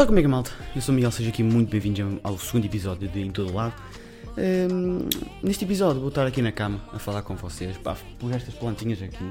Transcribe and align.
Ora, 0.00 0.06
como 0.06 0.18
é 0.18 0.22
que 0.22 0.26
é, 0.26 0.30
malta? 0.30 0.50
Eu 0.74 0.80
sou 0.80 0.94
o 0.94 0.96
Miguel, 0.96 1.10
seja 1.10 1.28
aqui 1.28 1.42
muito 1.42 1.68
bem-vindo 1.68 2.18
ao 2.24 2.38
segundo 2.38 2.64
episódio 2.64 3.06
de 3.06 3.20
Em 3.20 3.30
Todo 3.30 3.52
Lado. 3.52 3.74
Ehm, 4.38 5.06
neste 5.42 5.66
episódio 5.66 6.00
vou 6.00 6.08
estar 6.08 6.26
aqui 6.26 6.40
na 6.40 6.50
cama 6.50 6.80
a 6.90 6.98
falar 6.98 7.20
com 7.20 7.36
vocês, 7.36 7.76
pá, 7.76 7.94
por 8.18 8.32
estas 8.32 8.54
plantinhas 8.54 9.02
aqui. 9.02 9.22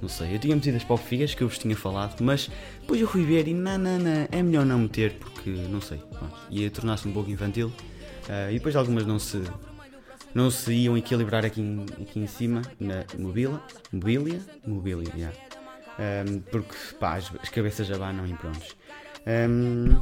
Não 0.00 0.08
sei, 0.08 0.34
eu 0.34 0.38
tinha 0.38 0.56
metido 0.56 0.76
as 0.76 0.84
palfigas 0.84 1.34
que 1.34 1.42
eu 1.42 1.48
vos 1.48 1.58
tinha 1.58 1.76
falado, 1.76 2.22
mas 2.22 2.50
depois 2.80 2.98
eu 2.98 3.06
fui 3.06 3.22
ver 3.26 3.48
e 3.48 3.52
não, 3.52 3.76
não, 3.76 3.98
não, 3.98 4.26
é 4.32 4.42
melhor 4.42 4.64
não 4.64 4.78
meter 4.78 5.12
porque, 5.18 5.50
não 5.50 5.82
sei, 5.82 5.98
pronto, 5.98 6.34
ia 6.48 6.70
tornar-se 6.70 7.06
um 7.06 7.12
pouco 7.12 7.30
infantil. 7.30 7.70
Eh, 8.30 8.52
e 8.52 8.54
depois 8.54 8.74
algumas 8.76 9.04
não 9.04 9.18
se, 9.18 9.42
não 10.34 10.50
se 10.50 10.72
iam 10.72 10.96
equilibrar 10.96 11.44
aqui 11.44 11.60
em, 11.60 11.84
aqui 12.00 12.18
em 12.18 12.26
cima, 12.26 12.62
na 12.80 13.04
mobília, 13.18 13.60
mobília, 13.92 14.40
mobília, 14.66 15.12
yeah. 15.14 15.36
Ehm, 15.98 16.38
porque, 16.50 16.74
pá, 16.98 17.16
as, 17.16 17.30
as 17.42 17.50
cabeças 17.50 17.86
já 17.86 17.98
banam 17.98 18.26
e 18.26 18.32
prontos. 18.32 18.74
Ehm, 19.26 19.96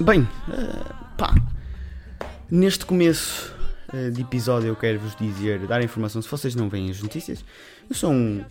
bem, 0.00 0.28
eh, 0.52 0.92
pá, 1.16 1.32
neste 2.50 2.84
começo 2.84 3.54
eh, 3.94 4.10
de 4.10 4.22
episódio 4.22 4.66
eu 4.66 4.74
quero 4.74 4.98
vos 4.98 5.14
dizer, 5.14 5.60
dar 5.68 5.80
informação, 5.84 6.20
se 6.20 6.28
vocês 6.28 6.56
não 6.56 6.68
veem 6.68 6.90
as 6.90 7.00
notícias, 7.00 7.44
eu 7.88 7.94
sou 7.94 8.10
um, 8.10 8.44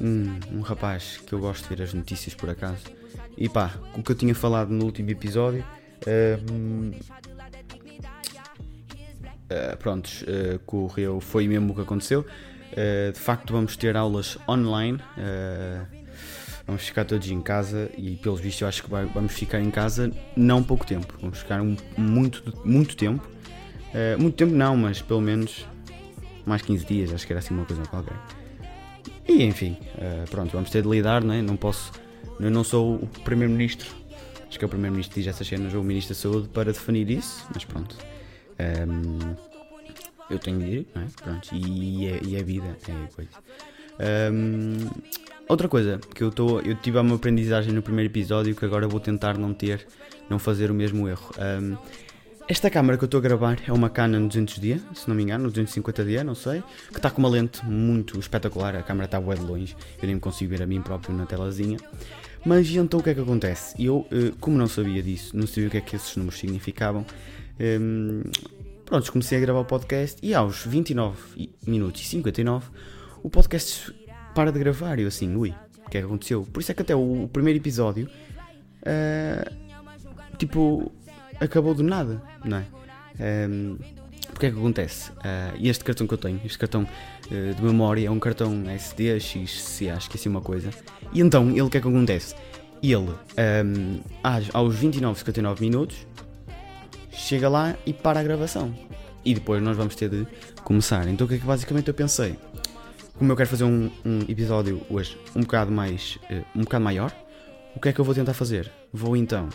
um, 0.00 0.40
um 0.52 0.60
rapaz 0.62 1.18
que 1.24 1.32
eu 1.32 1.38
gosto 1.38 1.62
de 1.68 1.76
ver 1.76 1.84
as 1.84 1.94
notícias 1.94 2.34
por 2.34 2.50
acaso. 2.50 2.82
E 3.38 3.48
pá, 3.48 3.72
o 3.96 4.02
que 4.02 4.10
eu 4.10 4.16
tinha 4.16 4.34
falado 4.34 4.70
no 4.70 4.84
último 4.84 5.10
episódio, 5.10 5.64
ehm, 6.06 6.92
Uh, 9.52 9.76
prontos, 9.76 10.22
uh, 10.22 10.58
correu, 10.64 11.20
foi 11.20 11.46
mesmo 11.46 11.72
o 11.72 11.74
que 11.74 11.82
aconteceu. 11.82 12.20
Uh, 12.72 13.12
de 13.12 13.18
facto, 13.18 13.52
vamos 13.52 13.76
ter 13.76 13.98
aulas 13.98 14.38
online. 14.48 14.98
Vamos 16.66 16.82
ficar 16.82 17.04
todos 17.04 17.30
em 17.30 17.40
casa 17.40 17.90
e, 17.96 18.16
pelos 18.16 18.40
vistos, 18.40 18.62
eu 18.62 18.68
acho 18.68 18.82
que 18.82 18.90
vai, 18.90 19.04
vamos 19.06 19.32
ficar 19.32 19.60
em 19.60 19.70
casa 19.70 20.10
não 20.36 20.62
pouco 20.62 20.86
tempo. 20.86 21.14
Vamos 21.20 21.38
ficar 21.38 21.60
um, 21.60 21.76
muito, 21.96 22.42
muito 22.64 22.96
tempo. 22.96 23.26
muito 24.18 24.36
tempo 24.36 24.52
não, 24.54 24.76
mas 24.76 25.02
pelo 25.02 25.20
menos 25.20 25.66
mais 26.46 26.62
15 26.62 26.84
dias. 26.84 27.12
Acho 27.12 27.26
que 27.26 27.32
era 27.32 27.40
assim 27.40 27.54
uma 27.54 27.64
coisa 27.64 27.82
qualquer. 27.84 28.16
E 29.28 29.44
enfim, 29.44 29.76
pronto, 30.30 30.52
vamos 30.52 30.70
ter 30.70 30.82
de 30.82 30.88
lidar, 30.88 31.22
não 31.22 31.34
é? 31.34 31.42
Não 31.42 31.56
posso. 31.56 31.92
Eu 32.40 32.50
não 32.50 32.64
sou 32.64 32.96
o 32.96 33.06
Primeiro-Ministro. 33.24 33.88
Acho 34.48 34.58
que 34.58 34.64
é 34.64 34.66
o 34.66 34.68
Primeiro-Ministro 34.68 35.14
que 35.14 35.20
diz 35.20 35.28
essas 35.28 35.46
cenas, 35.46 35.72
ou 35.72 35.80
o 35.80 35.84
Ministro 35.84 36.14
da 36.14 36.20
Saúde, 36.20 36.48
para 36.48 36.72
definir 36.72 37.08
isso, 37.08 37.46
mas 37.54 37.64
pronto. 37.64 37.96
Um, 38.60 39.34
eu 40.28 40.38
tenho 40.38 40.58
de 40.58 40.66
ir, 40.66 40.86
não 40.94 41.02
é? 41.02 41.06
Pronto, 41.22 41.54
e, 41.54 42.06
é, 42.06 42.20
e 42.22 42.36
é 42.36 42.42
vida, 42.42 42.76
é 42.88 43.14
coisa. 43.14 43.30
Um, 44.32 44.76
outra 45.48 45.68
coisa 45.68 45.98
que 46.14 46.22
eu 46.22 46.28
estou. 46.28 46.60
Eu 46.60 46.74
tive 46.76 46.98
aprendizagem 46.98 47.72
no 47.72 47.82
primeiro 47.82 48.10
episódio 48.10 48.54
que 48.54 48.64
agora 48.64 48.86
vou 48.88 49.00
tentar 49.00 49.36
não 49.36 49.52
ter, 49.52 49.86
não 50.28 50.38
fazer 50.38 50.70
o 50.70 50.74
mesmo 50.74 51.08
erro. 51.08 51.30
Um, 51.38 51.76
esta 52.48 52.68
câmera 52.68 52.98
que 52.98 53.04
eu 53.04 53.06
estou 53.06 53.18
a 53.18 53.22
gravar 53.22 53.58
é 53.66 53.72
uma 53.72 53.88
Canon 53.88 54.28
200D, 54.28 54.80
se 54.94 55.08
não 55.08 55.14
me 55.14 55.22
engano, 55.22 55.50
250D, 55.50 56.22
não 56.22 56.34
sei, 56.34 56.62
que 56.90 56.96
está 56.96 57.08
com 57.08 57.18
uma 57.18 57.28
lente 57.28 57.64
muito 57.64 58.18
espetacular. 58.18 58.74
A 58.76 58.82
câmera 58.82 59.04
está 59.04 59.20
bué 59.20 59.36
de 59.36 59.42
longe, 59.42 59.76
eu 60.02 60.06
nem 60.06 60.18
consigo 60.18 60.50
ver 60.50 60.62
a 60.62 60.66
mim 60.66 60.82
próprio 60.82 61.14
na 61.14 61.24
telazinha. 61.24 61.78
Mas 62.44 62.68
então 62.70 62.98
o 62.98 63.02
que 63.02 63.10
é 63.10 63.14
que 63.14 63.20
acontece? 63.20 63.74
Eu, 63.82 64.06
eh, 64.10 64.32
como 64.40 64.58
não 64.58 64.66
sabia 64.66 65.02
disso, 65.02 65.36
não 65.36 65.46
sabia 65.46 65.68
o 65.68 65.70
que 65.70 65.76
é 65.76 65.80
que 65.80 65.94
esses 65.94 66.16
números 66.16 66.40
significavam, 66.40 67.06
um, 67.80 68.22
pronto, 68.84 69.12
comecei 69.12 69.38
a 69.38 69.40
gravar 69.40 69.60
o 69.60 69.64
podcast 69.64 70.18
e 70.20 70.34
aos 70.34 70.66
29 70.66 71.16
minutos 71.64 72.02
e 72.02 72.04
59 72.04 72.66
o 73.22 73.30
podcast 73.30 73.94
para 74.34 74.52
de 74.52 74.58
gravar 74.58 74.98
e 74.98 75.02
eu 75.02 75.08
assim, 75.08 75.34
ui, 75.36 75.54
o 75.86 75.90
que 75.90 75.98
é 75.98 76.00
que 76.00 76.06
aconteceu? 76.06 76.46
Por 76.52 76.60
isso 76.60 76.72
é 76.72 76.74
que 76.74 76.82
até 76.82 76.94
o, 76.94 77.24
o 77.24 77.28
primeiro 77.28 77.58
episódio 77.58 78.08
uh, 78.82 80.36
tipo 80.38 80.92
acabou 81.40 81.74
do 81.74 81.82
nada, 81.82 82.22
não 82.44 82.58
é? 82.58 82.66
Um, 83.48 83.76
porque 84.32 84.46
é 84.46 84.50
que 84.50 84.58
acontece? 84.58 85.10
Uh, 85.10 85.58
este 85.60 85.84
cartão 85.84 86.06
que 86.06 86.14
eu 86.14 86.18
tenho, 86.18 86.40
este 86.44 86.58
cartão 86.58 86.82
uh, 86.82 87.54
de 87.54 87.62
memória 87.62 88.06
é 88.06 88.10
um 88.10 88.18
cartão 88.18 88.68
SD, 88.68 89.20
XCA, 89.20 89.96
esqueci 89.98 90.28
uma 90.28 90.40
coisa. 90.40 90.70
E 91.12 91.20
então, 91.20 91.50
ele 91.50 91.62
o 91.62 91.70
que 91.70 91.76
é 91.76 91.80
que 91.80 91.88
acontece? 91.88 92.34
Ele, 92.82 93.10
um, 93.64 94.00
aos 94.52 94.74
29, 94.74 95.18
59 95.18 95.60
minutos, 95.60 96.06
chega 97.12 97.48
lá 97.48 97.76
e 97.86 97.92
para 97.92 98.20
a 98.20 98.22
gravação. 98.22 98.74
E 99.24 99.34
depois 99.34 99.62
nós 99.62 99.76
vamos 99.76 99.94
ter 99.94 100.08
de 100.08 100.26
começar. 100.64 101.06
Então 101.06 101.26
o 101.26 101.28
que 101.28 101.36
é 101.36 101.38
que 101.38 101.46
basicamente 101.46 101.88
eu 101.88 101.94
pensei? 101.94 102.36
Como 103.18 103.30
eu 103.30 103.36
quero 103.36 103.48
fazer 103.48 103.64
um, 103.64 103.90
um 104.04 104.20
episódio 104.28 104.80
hoje 104.90 105.18
um 105.36 105.42
bocado 105.42 105.70
mais. 105.70 106.18
Uh, 106.30 106.44
um 106.58 106.62
bocado 106.62 106.84
maior, 106.84 107.14
o 107.76 107.80
que 107.80 107.88
é 107.88 107.92
que 107.92 108.00
eu 108.00 108.04
vou 108.04 108.14
tentar 108.14 108.34
fazer? 108.34 108.70
Vou 108.92 109.16
então. 109.16 109.48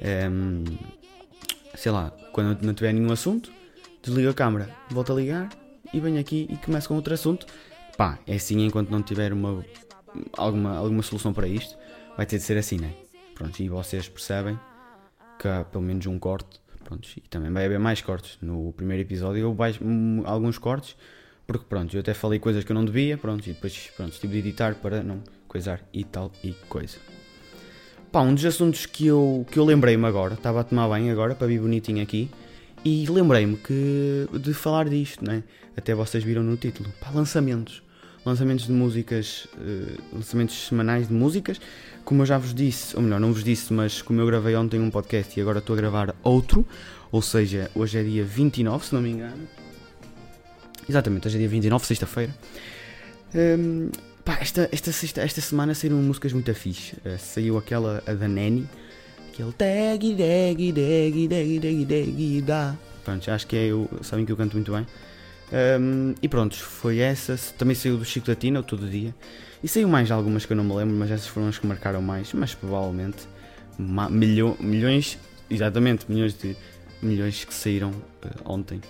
Um, 0.00 0.64
ehm, 0.64 0.64
sei 1.74 1.92
lá, 1.92 2.10
quando 2.32 2.62
não 2.62 2.74
tiver 2.74 2.92
nenhum 2.92 3.12
assunto, 3.12 3.50
desligo 4.02 4.30
a 4.30 4.34
câmera, 4.34 4.68
volto 4.90 5.12
a 5.12 5.16
ligar 5.16 5.48
e 5.92 6.00
venho 6.00 6.20
aqui 6.20 6.46
e 6.50 6.56
começo 6.56 6.88
com 6.88 6.94
outro 6.94 7.14
assunto. 7.14 7.46
Pá, 7.96 8.18
é 8.26 8.34
assim 8.34 8.64
enquanto 8.64 8.90
não 8.90 9.02
tiver 9.02 9.32
uma, 9.32 9.64
alguma, 10.36 10.76
alguma 10.76 11.02
solução 11.02 11.32
para 11.32 11.48
isto, 11.48 11.76
vai 12.16 12.26
ter 12.26 12.36
de 12.36 12.42
ser 12.42 12.58
assim, 12.58 12.78
né? 12.78 12.92
Pronto, 13.34 13.58
e 13.60 13.68
vocês 13.68 14.08
percebem 14.08 14.58
que 15.38 15.48
há 15.48 15.64
pelo 15.64 15.84
menos 15.84 16.06
um 16.06 16.18
corte 16.18 16.60
Pronto, 16.86 17.08
e 17.16 17.20
também 17.22 17.50
vai 17.50 17.66
haver 17.66 17.80
mais 17.80 18.00
cortes. 18.00 18.38
No 18.40 18.72
primeiro 18.72 19.02
episódio 19.02 19.40
eu 19.40 19.52
baixo 19.52 19.80
alguns 20.24 20.56
cortes, 20.56 20.96
porque 21.46 21.64
pronto, 21.68 21.94
eu 21.94 22.00
até 22.00 22.14
falei 22.14 22.38
coisas 22.38 22.64
que 22.64 22.72
eu 22.72 22.74
não 22.74 22.84
devia, 22.84 23.16
pronto, 23.16 23.44
e 23.48 23.52
depois 23.52 23.90
pronto, 23.96 24.18
tive 24.18 24.34
de 24.34 24.48
editar 24.48 24.74
para 24.74 25.02
não 25.02 25.22
coisar 25.46 25.80
e 25.92 26.04
tal 26.04 26.30
e 26.42 26.52
coisa. 26.68 26.98
Pá, 28.10 28.20
um 28.20 28.34
dos 28.34 28.44
assuntos 28.44 28.86
que 28.86 29.06
eu, 29.06 29.46
que 29.50 29.58
eu 29.58 29.64
lembrei-me 29.64 30.06
agora, 30.06 30.34
estava 30.34 30.60
a 30.60 30.64
tomar 30.64 30.88
bem 30.88 31.10
agora 31.10 31.34
para 31.34 31.46
vir 31.46 31.60
bonitinho 31.60 32.02
aqui, 32.02 32.30
e 32.84 33.06
lembrei-me 33.06 33.56
que 33.56 34.28
de 34.32 34.54
falar 34.54 34.88
disto, 34.88 35.24
né? 35.24 35.42
Até 35.76 35.94
vocês 35.94 36.22
viram 36.22 36.42
no 36.42 36.56
título. 36.56 36.88
Pá, 37.00 37.10
lançamentos 37.10 37.82
lançamentos 38.26 38.66
de 38.66 38.72
músicas, 38.72 39.46
uh, 39.56 40.02
lançamentos 40.12 40.66
semanais 40.66 41.06
de 41.06 41.14
músicas. 41.14 41.60
Como 42.04 42.22
eu 42.22 42.26
já 42.26 42.36
vos 42.36 42.52
disse, 42.52 42.96
ou 42.96 43.02
melhor, 43.02 43.20
não 43.20 43.32
vos 43.32 43.44
disse, 43.44 43.72
mas 43.72 44.02
como 44.02 44.20
eu 44.20 44.26
gravei 44.26 44.56
ontem 44.56 44.80
um 44.80 44.90
podcast 44.90 45.38
e 45.38 45.40
agora 45.40 45.60
estou 45.60 45.74
a 45.74 45.76
gravar 45.76 46.14
outro, 46.24 46.66
ou 47.12 47.22
seja, 47.22 47.70
hoje 47.74 47.98
é 47.98 48.02
dia 48.02 48.24
29, 48.24 48.84
se 48.84 48.94
não 48.94 49.00
me 49.00 49.10
engano. 49.10 49.48
Exatamente, 50.88 51.26
hoje 51.26 51.36
é 51.36 51.38
dia 51.40 51.48
29, 51.48 51.84
sexta-feira. 51.84 52.34
Um, 53.34 53.90
pá, 54.24 54.38
esta, 54.40 54.68
esta, 54.70 54.92
sexta, 54.92 55.20
esta 55.20 55.40
semana 55.40 55.74
saíram 55.74 55.96
músicas 55.96 56.32
muito 56.32 56.54
fixe. 56.54 56.94
Uh, 57.04 57.18
saiu 57.18 57.58
aquela, 57.58 58.02
a 58.06 58.12
da 58.12 58.28
Nanny, 58.28 58.68
aquele 59.32 59.52
tag, 59.52 60.16
tag, 60.16 60.72
tag, 60.72 61.28
tag, 61.28 61.60
tag, 61.60 61.86
tag, 61.86 62.42
da. 62.42 62.76
Pronto, 63.04 63.30
acho 63.30 63.46
que 63.46 63.56
é 63.56 63.66
eu, 63.66 63.88
sabem 64.02 64.24
que 64.24 64.32
eu 64.32 64.36
canto 64.36 64.54
muito 64.54 64.72
bem. 64.72 64.86
Um, 65.80 66.14
e 66.22 66.28
pronto, 66.28 66.56
foi 66.56 66.98
essa. 66.98 67.36
Também 67.58 67.74
saiu 67.74 67.96
do 67.96 68.04
Chico 68.04 68.32
Tina, 68.34 68.62
todo 68.62 68.88
dia. 68.88 69.14
E 69.62 69.68
saiu 69.68 69.88
mais 69.88 70.10
algumas 70.10 70.46
que 70.46 70.52
eu 70.52 70.56
não 70.56 70.64
me 70.64 70.74
lembro, 70.74 70.94
mas 70.94 71.10
essas 71.10 71.26
foram 71.26 71.48
as 71.48 71.58
que 71.58 71.66
marcaram 71.66 72.00
mais. 72.00 72.32
Mas 72.32 72.54
provavelmente 72.54 73.26
milho, 73.78 74.56
milhões, 74.60 75.18
exatamente, 75.50 76.06
milhões 76.08 76.34
de 76.34 76.56
milhões 77.02 77.44
que 77.44 77.52
saíram 77.52 77.90
uh, 77.90 78.52
ontem. 78.52 78.80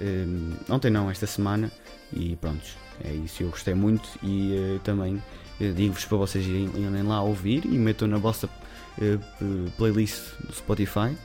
Um, 0.00 0.52
ontem 0.68 0.90
não, 0.90 1.10
esta 1.10 1.26
semana. 1.26 1.70
E 2.12 2.36
pronto, 2.36 2.64
é 3.04 3.12
isso. 3.12 3.42
Eu 3.42 3.50
gostei 3.50 3.74
muito 3.74 4.08
e 4.22 4.76
uh, 4.76 4.78
também 4.80 5.16
uh, 5.16 5.72
digo-vos 5.74 6.04
para 6.04 6.18
vocês 6.18 6.46
irem, 6.46 6.70
irem, 6.76 7.02
lá 7.02 7.22
ouvir 7.22 7.64
e 7.64 7.78
metam 7.78 8.08
na 8.08 8.18
vossa 8.18 8.48
playlist 9.76 10.20
do 10.40 10.52
Spotify. 10.52 11.16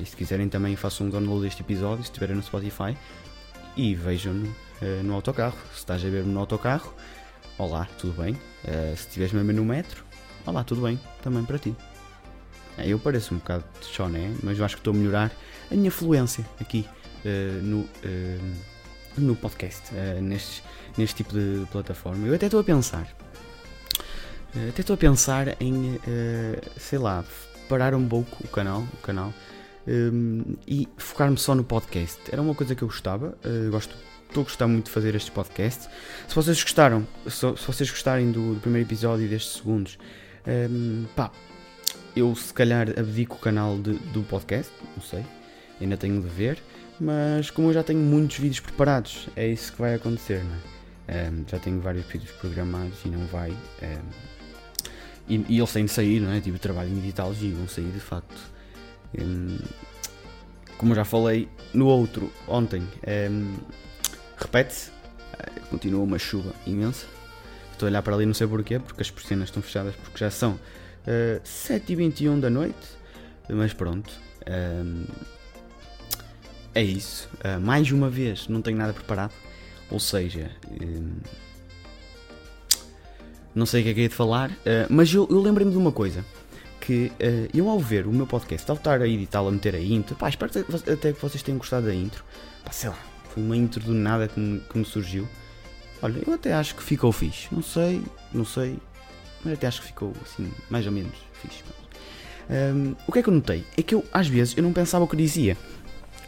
E 0.00 0.04
se 0.04 0.14
quiserem 0.14 0.48
também 0.48 0.76
façam 0.76 1.06
um 1.06 1.10
download 1.10 1.42
deste 1.42 1.62
episódio, 1.62 2.04
se 2.04 2.10
estiverem 2.10 2.36
no 2.36 2.42
Spotify 2.42 2.96
e 3.76 3.94
vejam-no 3.94 4.46
uh, 4.46 5.02
no 5.04 5.14
autocarro. 5.14 5.56
Se 5.72 5.78
estás 5.78 6.04
a 6.04 6.08
ver-me 6.08 6.32
no 6.32 6.40
autocarro, 6.40 6.92
olá, 7.56 7.88
tudo 7.98 8.20
bem? 8.20 8.34
Uh, 8.34 8.96
se 8.96 9.08
estiveres 9.08 9.32
mesmo 9.32 9.52
no 9.52 9.64
metro, 9.64 10.04
olá, 10.44 10.64
tudo 10.64 10.82
bem? 10.82 11.00
Também 11.22 11.44
para 11.44 11.58
ti. 11.58 11.70
Uh, 11.70 12.82
eu 12.82 12.98
pareço 12.98 13.34
um 13.34 13.38
bocado 13.38 13.64
de 13.80 13.86
choné, 13.86 14.34
mas 14.42 14.58
eu 14.58 14.64
acho 14.64 14.76
que 14.76 14.80
estou 14.80 14.92
a 14.92 14.96
melhorar 14.96 15.32
a 15.70 15.74
minha 15.74 15.90
fluência 15.90 16.44
aqui 16.60 16.86
no, 17.62 17.88
no 19.16 19.34
podcast, 19.36 19.92
neste, 20.22 20.62
neste 20.96 21.16
tipo 21.16 21.32
de 21.32 21.66
plataforma. 21.70 22.26
Eu 22.26 22.34
até 22.34 22.46
estou 22.46 22.60
a 22.60 22.64
pensar. 22.64 23.06
até 24.68 24.80
estou 24.80 24.94
a 24.94 24.96
pensar 24.96 25.60
em, 25.60 25.98
sei 26.76 26.98
lá, 26.98 27.24
parar 27.68 27.94
um 27.94 28.08
pouco 28.08 28.44
o 28.44 28.48
canal, 28.48 28.80
o 28.80 28.96
canal 28.98 29.32
um, 29.88 30.56
e 30.66 30.86
focar-me 30.98 31.38
só 31.38 31.54
no 31.54 31.64
podcast. 31.64 32.20
Era 32.30 32.42
uma 32.42 32.54
coisa 32.54 32.74
que 32.74 32.82
eu 32.82 32.88
gostava, 32.88 33.36
uh, 33.44 33.70
gosto, 33.70 33.96
estou 34.28 34.42
a 34.42 34.44
gostar 34.44 34.68
muito 34.68 34.86
de 34.86 34.90
fazer 34.90 35.14
estes 35.14 35.30
podcasts. 35.30 35.88
Se 36.28 36.34
vocês 36.34 36.62
gostaram, 36.62 37.06
se, 37.26 37.30
se 37.30 37.66
vocês 37.66 37.90
gostarem 37.90 38.30
do, 38.30 38.54
do, 38.54 38.60
primeiro 38.60 38.86
episódio 38.86 39.24
e 39.24 39.28
destes 39.28 39.54
segundos, 39.54 39.98
um, 40.70 41.06
pá, 41.16 41.30
eu 42.14 42.34
se 42.34 42.52
calhar 42.52 42.88
abdico 42.98 43.36
o 43.36 43.38
canal 43.38 43.78
de, 43.78 43.94
do 43.94 44.22
podcast, 44.22 44.72
não 44.94 45.02
sei, 45.02 45.24
ainda 45.80 45.96
tenho 45.96 46.20
de 46.20 46.28
ver, 46.28 46.58
mas 47.00 47.50
como 47.50 47.68
eu 47.68 47.74
já 47.74 47.82
tenho 47.82 48.00
muitos 48.00 48.38
vídeos 48.38 48.60
preparados, 48.60 49.28
é 49.36 49.46
isso 49.46 49.72
que 49.72 49.80
vai 49.80 49.94
acontecer, 49.94 50.42
não 50.44 50.54
é? 50.54 50.78
Um, 51.30 51.44
já 51.48 51.58
tenho 51.58 51.80
vários 51.80 52.04
vídeos 52.06 52.30
programados 52.32 52.98
e 53.04 53.08
não 53.08 53.26
vai. 53.26 53.50
Um, 53.50 54.28
e, 55.28 55.44
e 55.48 55.58
eles 55.58 55.72
têm 55.72 55.84
de 55.84 55.90
sair, 55.90 56.20
não 56.20 56.30
é? 56.30 56.40
Tipo, 56.40 56.58
trabalho 56.58 56.90
em 56.90 57.00
digital 57.00 57.32
e 57.40 57.52
vão 57.52 57.68
sair 57.68 57.90
de 57.90 58.00
facto 58.00 58.38
Um, 59.18 59.58
como 60.76 60.92
eu 60.92 60.96
já 60.96 61.04
falei 61.04 61.48
no 61.74 61.86
outro 61.86 62.32
ontem, 62.46 62.86
repete-se, 64.36 64.90
uh, 64.90 65.60
continua 65.70 66.02
uma 66.02 66.18
chuva 66.18 66.52
imensa. 66.66 67.06
Estou 67.72 67.86
a 67.86 67.90
olhar 67.90 68.02
para 68.02 68.14
ali, 68.14 68.26
não 68.26 68.34
sei 68.34 68.46
porquê, 68.46 68.78
porque 68.78 69.02
as 69.02 69.10
persianas 69.10 69.48
estão 69.48 69.62
fechadas, 69.62 69.94
porque 69.96 70.18
já 70.18 70.30
são 70.30 70.52
uh, 70.52 71.40
7h21 71.44 72.40
da 72.40 72.50
noite, 72.50 72.96
mas 73.48 73.72
pronto. 73.72 74.12
Um, 74.46 75.04
é 76.78 76.82
isso. 76.82 77.28
Uh, 77.44 77.60
mais 77.60 77.90
uma 77.90 78.08
vez, 78.08 78.48
não 78.48 78.62
tenho 78.62 78.76
nada 78.76 78.92
preparado. 78.92 79.32
Ou 79.90 79.98
seja, 79.98 80.50
um, 80.70 81.16
não 83.54 83.66
sei 83.66 83.80
o 83.80 83.84
que 83.84 83.90
é 83.90 83.94
que 83.94 84.00
é 84.02 84.08
de 84.08 84.14
falar, 84.14 84.50
uh, 84.50 84.86
mas 84.88 85.12
eu, 85.12 85.26
eu 85.30 85.40
lembrei-me 85.40 85.72
de 85.72 85.78
uma 85.78 85.92
coisa. 85.92 86.24
Que 86.80 87.12
uh, 87.20 87.50
eu 87.52 87.68
ao 87.68 87.78
ver 87.78 88.06
o 88.06 88.12
meu 88.12 88.26
podcast, 88.26 88.70
ao 88.70 88.76
estar 88.76 89.02
a 89.02 89.08
editá-lo, 89.08 89.48
a 89.48 89.52
meter 89.52 89.74
a 89.74 89.80
intro, 89.80 90.14
pá, 90.14 90.28
espero 90.28 90.52
até 90.90 91.12
que 91.12 91.20
vocês 91.20 91.42
tenham 91.42 91.58
gostado 91.58 91.86
da 91.86 91.94
intro. 91.94 92.24
Pá, 92.64 92.70
sei 92.70 92.90
lá, 92.90 92.98
foi 93.30 93.42
uma 93.42 93.56
intro 93.56 93.82
do 93.84 93.92
nada 93.92 94.28
que 94.28 94.38
me, 94.38 94.60
que 94.60 94.78
me 94.78 94.84
surgiu. 94.84 95.26
Olha, 96.00 96.22
eu 96.24 96.32
até 96.32 96.52
acho 96.52 96.76
que 96.76 96.82
ficou 96.82 97.10
fixe. 97.10 97.48
Não 97.50 97.62
sei, 97.62 98.02
não 98.32 98.44
sei, 98.44 98.78
mas 99.44 99.54
até 99.54 99.66
acho 99.66 99.80
que 99.80 99.88
ficou 99.88 100.12
assim, 100.22 100.50
mais 100.70 100.86
ou 100.86 100.92
menos 100.92 101.14
fixe. 101.42 101.62
Um, 102.48 102.94
o 103.06 103.12
que 103.12 103.18
é 103.18 103.22
que 103.22 103.28
eu 103.28 103.34
notei? 103.34 103.64
É 103.76 103.82
que 103.82 103.94
eu, 103.94 104.04
às 104.12 104.26
vezes, 104.26 104.56
eu 104.56 104.62
não 104.62 104.72
pensava 104.72 105.04
o 105.04 105.08
que 105.08 105.16
dizia. 105.16 105.56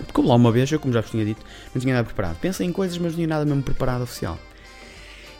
Porque 0.05 0.20
lá 0.20 0.35
uma 0.35 0.52
vez, 0.52 0.70
eu 0.70 0.81
como 0.81 0.93
já 0.93 1.00
vos 1.00 1.11
tinha 1.11 1.25
dito, 1.25 1.44
não 1.75 1.81
tinha 1.81 1.94
nada 1.94 2.05
preparado. 2.05 2.38
Pensei 2.38 2.67
em 2.67 2.73
coisas, 2.73 2.97
mas 2.99 3.12
não 3.12 3.17
tinha 3.17 3.29
nada 3.29 3.44
mesmo 3.44 3.62
preparado 3.62 4.02
oficial. 4.02 4.38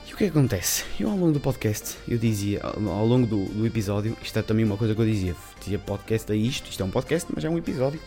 E 0.09 0.12
o 0.12 0.17
que 0.17 0.25
é 0.25 0.27
acontece? 0.27 0.85
Eu 0.99 1.09
ao 1.09 1.17
longo 1.17 1.33
do 1.33 1.41
podcast, 1.41 1.97
eu 2.09 2.19
dizia, 2.19 2.61
ao 2.62 3.07
longo 3.07 3.27
do, 3.27 3.45
do 3.45 3.67
episódio, 3.67 4.17
isto 4.23 4.39
é 4.39 4.43
também 4.43 4.65
uma 4.65 4.77
coisa 4.77 4.95
que 4.95 5.01
eu 5.01 5.07
dizia, 5.07 5.37
dizia 5.61 5.79
podcast 5.79 6.33
é 6.33 6.37
isto, 6.37 6.69
isto 6.69 6.83
é 6.83 6.85
um 6.85 6.91
podcast, 6.91 7.31
mas 7.35 7.45
é 7.45 7.49
um 7.49 7.57
episódio. 7.57 8.01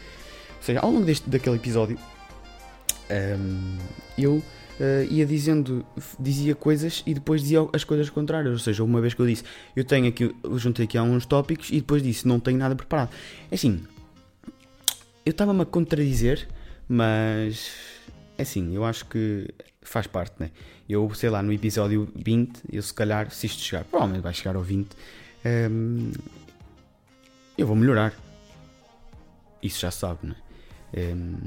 Ou 0.58 0.64
seja, 0.64 0.80
ao 0.82 0.92
longo 0.92 1.06
deste, 1.06 1.30
daquele 1.30 1.56
episódio, 1.56 1.98
um, 3.10 3.78
eu 4.18 4.34
uh, 4.34 4.44
ia 5.10 5.26
dizendo, 5.26 5.86
dizia 6.20 6.56
coisas 6.56 7.04
e 7.06 7.14
depois 7.14 7.42
dizia 7.42 7.60
as 7.72 7.84
coisas 7.84 8.10
contrárias. 8.10 8.52
Ou 8.52 8.60
seja, 8.60 8.84
uma 8.84 9.00
vez 9.00 9.14
que 9.14 9.22
eu 9.22 9.28
disse, 9.28 9.44
eu 9.76 9.84
tenho 9.84 10.08
aqui, 10.08 10.36
eu 10.44 10.60
juntei 10.60 10.86
aqui 10.86 10.98
alguns 10.98 11.26
tópicos 11.26 11.70
e 11.70 11.76
depois 11.76 12.04
disse, 12.04 12.28
não 12.28 12.40
tenho 12.40 12.58
nada 12.58 12.76
preparado. 12.76 13.10
É 13.50 13.56
assim, 13.56 13.82
eu 15.26 15.32
estava-me 15.32 15.62
a 15.62 15.66
contradizer, 15.66 16.48
mas 16.88 17.72
é 18.38 18.42
assim, 18.42 18.76
eu 18.76 18.84
acho 18.84 19.06
que 19.06 19.48
faz 19.82 20.08
parte, 20.08 20.36
né? 20.40 20.52
Eu, 20.88 21.14
sei 21.14 21.30
lá, 21.30 21.42
no 21.42 21.54
episódio 21.54 22.10
20, 22.16 22.62
eu 22.72 22.82
se 22.82 22.94
calhar, 22.94 23.32
se 23.32 23.46
isto 23.46 23.62
chegar, 23.62 23.86
provavelmente 23.86 24.24
vai 24.24 24.34
chegar 24.34 24.56
ao 24.56 24.62
20, 24.62 24.90
hum, 25.72 26.12
eu 27.58 27.68
vou 27.68 27.76
melhorar. 27.76 28.14
Isso 29.62 29.80
já 29.80 29.92
sabe, 29.92 30.28
né? 30.28 30.36
Hum, 30.98 31.38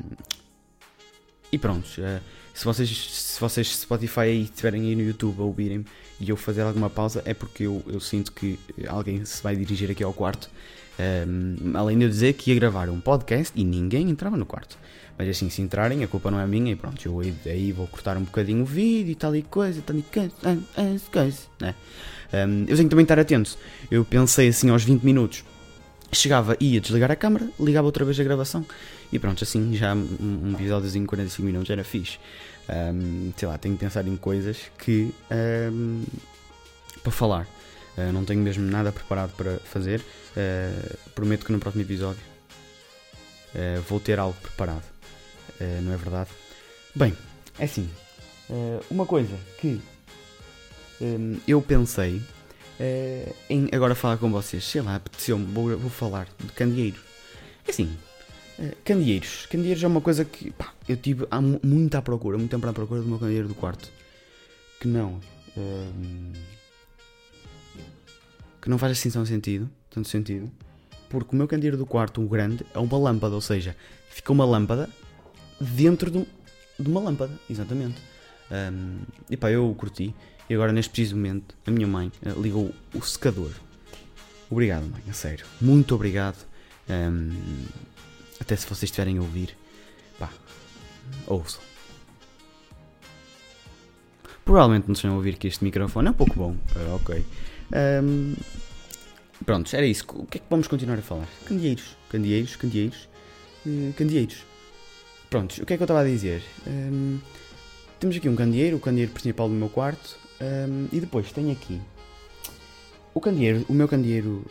e 1.53 1.59
pronto, 1.59 1.87
uh, 1.87 2.21
se 2.53 2.65
vocês, 2.65 2.89
se 2.89 3.41
vocês 3.41 3.79
Spotify 3.79 4.21
aí 4.21 4.43
estiverem 4.43 4.83
aí 4.83 4.97
no 4.97 5.03
YouTube 5.03 5.41
a 5.41 5.45
ouvirem 5.45 5.85
e 6.19 6.29
eu 6.29 6.37
fazer 6.37 6.63
alguma 6.63 6.89
pausa, 6.89 7.23
é 7.25 7.35
porque 7.35 7.65
eu, 7.65 7.83
eu 7.87 8.01
sinto 8.01 8.33
que 8.33 8.59
alguém 8.89 9.25
se 9.25 9.43
vai 9.43 9.55
dirigir 9.55 9.91
aqui 9.91 10.03
ao 10.03 10.13
quarto 10.13 10.51
um, 10.99 11.77
além 11.77 11.99
de 11.99 12.05
eu 12.05 12.09
dizer 12.09 12.33
que 12.35 12.51
ia 12.51 12.59
gravar 12.59 12.89
um 12.89 13.01
podcast 13.01 13.53
e 13.59 13.65
ninguém 13.65 14.09
entrava 14.11 14.37
no 14.37 14.47
quarto. 14.47 14.79
Mas 15.19 15.29
assim, 15.29 15.49
se 15.49 15.63
entrarem, 15.63 16.05
a 16.05 16.09
culpa 16.09 16.31
não 16.31 16.39
é 16.39 16.47
minha 16.47 16.73
e 16.73 16.77
pronto, 16.77 17.07
eu 17.07 17.21
aí 17.47 17.73
vou 17.73 17.87
cortar 17.87 18.17
um 18.17 18.23
bocadinho 18.23 18.63
o 18.63 18.67
vídeo 18.67 19.13
e 19.13 19.15
tal 19.15 19.35
e 19.35 19.43
coisa, 19.43 19.81
tal 19.81 19.97
e 19.97 20.03
coisa, 20.03 20.33
coisa 21.11 21.39
né? 21.61 21.75
um, 22.47 22.61
eu 22.63 22.77
tenho 22.77 22.77
que 22.77 22.89
também 22.89 23.03
estar 23.05 23.19
atento. 23.19 23.57
Eu 23.91 24.05
pensei 24.05 24.49
assim 24.49 24.69
aos 24.69 24.85
20 24.85 25.03
minutos, 25.03 25.43
chegava, 26.13 26.57
ia 26.61 26.81
desligar 26.81 27.11
a 27.11 27.17
câmera, 27.17 27.49
ligava 27.59 27.87
outra 27.87 28.05
vez 28.05 28.21
a 28.21 28.25
gravação 28.25 28.65
e 29.11 29.19
pronto, 29.19 29.43
assim 29.43 29.75
já 29.75 29.95
um, 29.95 30.07
um 30.21 30.53
episódiozinho 30.53 31.05
de 31.05 31.09
45 31.09 31.47
minutos 31.47 31.71
era 31.71 31.83
fixe. 31.83 32.19
Um, 32.69 33.33
sei 33.37 33.49
lá, 33.49 33.57
tenho 33.57 33.75
que 33.75 33.81
pensar 33.81 34.07
em 34.07 34.17
coisas 34.17 34.59
que 34.79 35.15
para 37.03 37.13
falar. 37.13 37.47
Uh, 37.97 38.13
não 38.13 38.25
tenho 38.25 38.41
mesmo 38.41 38.69
nada 38.69 38.93
preparado 38.93 39.33
para 39.37 39.59
fazer. 39.61 40.03
Uh, 40.37 41.11
prometo 41.15 41.47
que 41.47 41.53
no 41.53 41.59
próximo 41.59 41.83
episódio 41.83 42.21
uh, 43.55 43.81
vou 43.89 43.99
ter 43.99 44.19
algo 44.19 44.37
preparado. 44.41 44.85
não 45.83 45.95
é 45.95 45.97
verdade? 45.97 46.29
Bem, 46.95 47.17
é 47.59 47.65
assim. 47.65 47.89
uma 48.91 49.07
coisa 49.07 49.35
que 49.59 49.81
um, 51.01 51.39
eu 51.49 51.63
pensei 51.63 52.21
em 53.49 53.71
agora 53.73 53.95
falar 53.95 54.19
com 54.19 54.31
vocês, 54.31 54.63
sei 54.63 54.83
lá, 54.83 54.97
apeteceu-me, 54.97 55.47
vou, 55.47 55.79
vou 55.79 55.91
falar 55.91 56.29
de 56.39 56.53
candeeiros. 56.53 57.01
É 57.67 57.71
assim, 57.71 57.97
candeeiros. 58.85 59.47
Candeeiros 59.47 59.83
é 59.83 59.87
uma 59.87 60.03
coisa 60.03 60.23
que 60.23 60.51
pá, 60.51 60.75
eu 60.87 60.99
tive 60.99 61.27
há 61.31 61.41
muito 61.41 61.95
à 61.95 62.03
procura, 62.03 62.37
muito 62.37 62.51
tempo 62.51 62.69
à 62.69 62.73
procura 62.75 63.01
do 63.01 63.09
meu 63.09 63.19
candeeiro 63.19 63.49
do 63.49 63.55
quarto. 63.55 63.91
Que 64.81 64.89
não. 64.89 65.19
Que 68.61 68.69
não 68.69 68.77
faz 68.77 68.93
assim 68.93 69.11
tão 69.11 69.25
sentido, 69.25 69.71
tanto 69.97 70.09
sentido, 70.09 70.51
porque 71.09 71.35
o 71.35 71.39
meu 71.39 71.49
candeeiro 71.49 71.79
do 71.79 71.87
quarto, 71.87 72.23
o 72.23 72.29
grande, 72.29 72.65
é 72.75 72.79
uma 72.79 72.99
lâmpada, 72.99 73.35
ou 73.35 73.41
seja, 73.41 73.75
fica 74.11 74.31
uma 74.31 74.45
lâmpada 74.45 74.91
dentro 75.59 76.11
de, 76.11 76.27
de 76.79 76.89
uma 76.89 77.01
lâmpada, 77.01 77.33
exatamente. 77.49 77.97
Um, 78.51 78.99
e 79.31 79.37
pá, 79.39 79.51
eu 79.51 79.75
curti, 79.77 80.15
e 80.51 80.55
agora 80.55 80.71
neste 80.71 80.91
preciso 80.91 81.17
momento, 81.17 81.57
a 81.67 81.71
minha 81.71 81.87
mãe 81.87 82.13
uh, 82.27 82.41
ligou 82.41 82.75
o 82.95 83.01
secador. 83.01 83.51
Obrigado, 84.51 84.85
mãe, 84.85 85.03
a 85.09 85.15
sério. 85.15 85.47
Muito 85.63 85.95
obrigado. 85.95 86.45
Um, 86.89 87.33
até 88.39 88.55
se 88.55 88.67
vocês 88.67 88.85
estiverem 88.85 89.17
a 89.17 89.23
ouvir, 89.23 89.57
pá, 90.19 90.31
ouçam. 91.27 91.63
Provavelmente 94.45 94.87
não 94.87 94.93
estejam 94.93 95.15
a 95.15 95.17
ouvir 95.17 95.39
que 95.39 95.49
este 95.49 95.65
microfone 95.65 96.09
é 96.09 96.11
um 96.11 96.15
pouco 96.15 96.35
bom, 96.35 96.51
uh, 96.53 96.95
ok. 96.97 97.25
Um, 98.05 98.35
pronto, 99.45 99.75
era 99.75 99.87
isso. 99.87 100.05
O 100.15 100.27
que 100.27 100.39
é 100.39 100.41
que 100.41 100.47
vamos 100.49 100.69
continuar 100.69 100.99
a 100.99 101.03
falar? 101.03 101.29
Candeeiros, 101.45 101.97
candeeiros, 102.11 102.57
candeeiros, 102.57 103.09
uh, 103.67 103.93
candeeiros. 103.97 104.45
Prontos, 105.29 105.59
o 105.59 105.67
que 105.67 105.75
é 105.75 105.77
que 105.77 105.83
eu 105.83 105.87
estava 105.87 106.01
a 106.01 106.05
dizer? 106.05 106.43
Um, 106.67 107.19
temos 107.99 108.17
aqui 108.17 108.29
um 108.29 108.37
candeeiro, 108.37 108.77
o 108.77 108.81
candeeiro 108.81 109.13
principal 109.13 109.49
do 109.49 109.55
meu 109.55 109.69
quarto, 109.69 110.17
um, 110.41 110.89
e 110.93 111.01
depois 111.01 111.33
tenho 111.33 111.51
aqui 111.51 111.81
o 113.17 113.21
candeeiro, 113.21 113.65
o 113.67 113.73
meu 113.73 113.89
candeeiro 113.89 114.45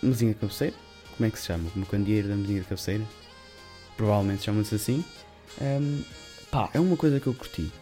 mesinha 0.00 0.32
de 0.32 0.38
cabeceira. 0.38 0.74
Como 1.16 1.26
é 1.26 1.30
que 1.30 1.38
se 1.38 1.46
chama? 1.46 1.68
O 1.74 1.78
meu 1.78 1.86
candeeiro 1.86 2.28
da 2.28 2.36
mesinha 2.36 2.60
de 2.60 2.66
cabeceira. 2.66 3.04
Provavelmente 3.96 4.44
chama-se 4.44 4.74
assim. 4.76 5.04
Um, 5.60 6.02
pá, 6.48 6.70
é 6.72 6.78
uma 6.78 6.96
coisa 6.96 7.18
que 7.18 7.26
eu 7.26 7.34
curti. 7.34 7.72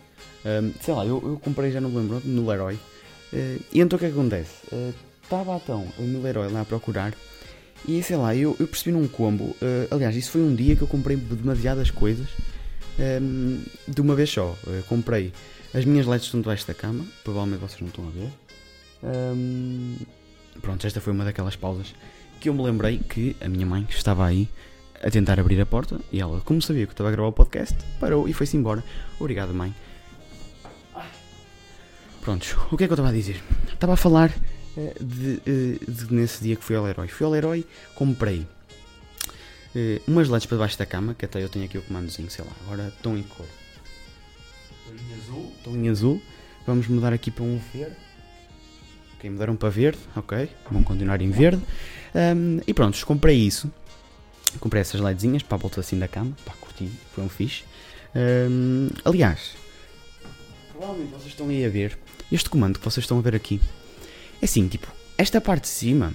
Um, 0.45 0.73
sei 0.81 0.95
lá, 0.95 1.05
eu, 1.05 1.21
eu 1.23 1.39
comprei, 1.39 1.71
já 1.71 1.83
não 1.83 1.91
me 1.91 1.99
lembro, 1.99 2.23
no 2.25 2.49
Leroy. 2.49 2.75
Uh, 2.75 3.63
e 3.73 3.81
então 3.81 3.97
o 3.97 4.01
que, 4.01 4.07
é 4.07 4.09
que 4.09 4.15
acontece? 4.15 4.53
Estava 5.31 5.55
então 5.55 5.87
o 5.97 6.03
meu 6.03 6.27
herói 6.27 6.51
lá 6.51 6.63
a 6.63 6.65
procurar 6.65 7.15
e 7.87 8.03
sei 8.03 8.17
lá, 8.17 8.35
eu, 8.35 8.57
eu 8.59 8.67
percebi 8.67 8.91
num 8.91 9.07
combo. 9.07 9.45
Uh, 9.45 9.87
aliás, 9.89 10.17
isso 10.17 10.33
foi 10.33 10.41
um 10.41 10.53
dia 10.53 10.75
que 10.75 10.83
eu 10.83 10.89
comprei 10.89 11.17
demasiadas 11.17 11.89
coisas 11.89 12.27
um, 13.23 13.63
de 13.87 14.01
uma 14.01 14.17
vez 14.17 14.29
só. 14.29 14.57
Uh, 14.67 14.83
comprei 14.89 15.33
as 15.73 15.85
minhas 15.85 16.05
LEDs 16.05 16.27
estão 16.27 16.41
debaixo 16.41 16.67
da 16.67 16.75
cama, 16.75 17.07
provavelmente 17.23 17.61
vocês 17.61 17.81
não 17.81 17.87
estão 17.87 18.09
a 18.09 18.11
ver. 18.11 18.29
Um, 19.05 19.99
pronto, 20.61 20.85
esta 20.85 21.01
foi 21.01 21.13
uma 21.13 21.25
daquelas 21.25 21.55
pausas 21.55 21.95
que 22.41 22.49
eu 22.49 22.55
me 22.55 22.65
lembrei 22.65 22.99
que 22.99 23.37
a 23.41 23.49
minha 23.49 23.65
mãe 23.65 23.87
estava 23.89 24.27
aí 24.27 24.49
a 25.01 25.09
tentar 25.13 25.39
abrir 25.39 25.61
a 25.61 25.65
porta 25.65 26.01
e 26.11 26.21
ela, 26.21 26.41
como 26.41 26.61
sabia 26.61 26.87
que 26.87 26.91
eu 26.91 26.95
estava 26.95 27.09
a 27.09 27.13
gravar 27.13 27.29
o 27.29 27.33
podcast, 27.33 27.77
parou 28.01 28.29
e 28.29 28.33
foi-se 28.33 28.57
embora. 28.57 28.83
Obrigado, 29.21 29.55
mãe. 29.55 29.73
Prontos, 32.21 32.57
o 32.73 32.77
que 32.77 32.83
é 32.83 32.89
que 32.89 32.93
eu 32.93 32.97
estava 32.97 33.11
a 33.11 33.13
dizer? 33.13 33.41
Estava 33.73 33.93
a 33.93 33.97
falar 33.97 34.35
de, 35.01 35.41
uh, 35.47 35.91
de, 35.91 36.15
nesse 36.15 36.43
dia 36.43 36.57
que 36.57 36.65
fui 36.65 36.77
ao 36.77 36.85
Leroy. 36.85 37.09
Fui 37.09 37.25
ao 37.27 37.33
Leroy, 37.33 37.67
comprei 37.95 38.41
uh, 39.75 40.03
umas 40.07 40.29
LEDs 40.29 40.47
para 40.47 40.57
debaixo 40.57 40.79
da 40.79 40.87
cama, 40.87 41.15
que 41.15 41.25
até 41.25 41.43
eu 41.43 41.49
tenho 41.49 41.65
aqui 41.65 41.79
o 41.79 41.83
comandozinho, 41.83 42.31
sei 42.31 42.45
lá, 42.45 42.53
agora 42.67 42.89
estão 42.89 43.17
em 43.17 43.23
cor. 43.23 43.47
Estão 44.87 44.95
em 44.95 45.15
azul. 45.15 45.53
Estão 45.59 45.77
em 45.77 45.89
azul. 45.89 46.23
Vamos 46.67 46.87
mudar 46.89 47.13
aqui 47.13 47.31
para 47.31 47.45
um 47.45 47.61
verde. 47.73 47.97
Ok, 49.17 49.29
mudaram 49.29 49.57
para 49.57 49.69
verde, 49.69 49.99
ok. 50.17 50.49
Vão 50.71 50.83
continuar 50.83 51.21
em 51.21 51.31
verde. 51.31 51.63
Um, 52.15 52.61
e 52.67 52.73
pronto, 52.73 53.05
comprei 53.07 53.37
isso. 53.37 53.71
Comprei 54.59 54.81
essas 54.81 55.01
LEDzinhas 55.01 55.43
para 55.43 55.57
a 55.57 55.59
volta 55.59 55.81
assim 55.81 55.99
da 55.99 56.09
cama. 56.09 56.33
Pá, 56.45 56.53
curti, 56.61 56.91
foi 57.15 57.25
um 57.25 57.29
fixe. 57.29 57.65
Um, 58.15 58.89
aliás, 59.05 59.55
provavelmente 60.73 61.13
vocês 61.13 61.29
estão 61.29 61.49
aí 61.49 61.65
a 61.65 61.69
ver 61.69 61.97
este 62.33 62.51
comando 62.51 62.79
que 62.79 62.85
vocês 62.85 63.05
estão 63.05 63.19
a 63.19 63.21
ver 63.21 63.35
aqui. 63.35 63.61
É 64.41 64.45
assim, 64.45 64.69
tipo, 64.69 64.87
esta 65.19 65.41
parte 65.41 65.63
de 65.63 65.69
cima 65.69 66.15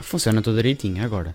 funciona 0.00 0.42
toda 0.42 0.56
direitinho. 0.56 1.02
Agora, 1.04 1.34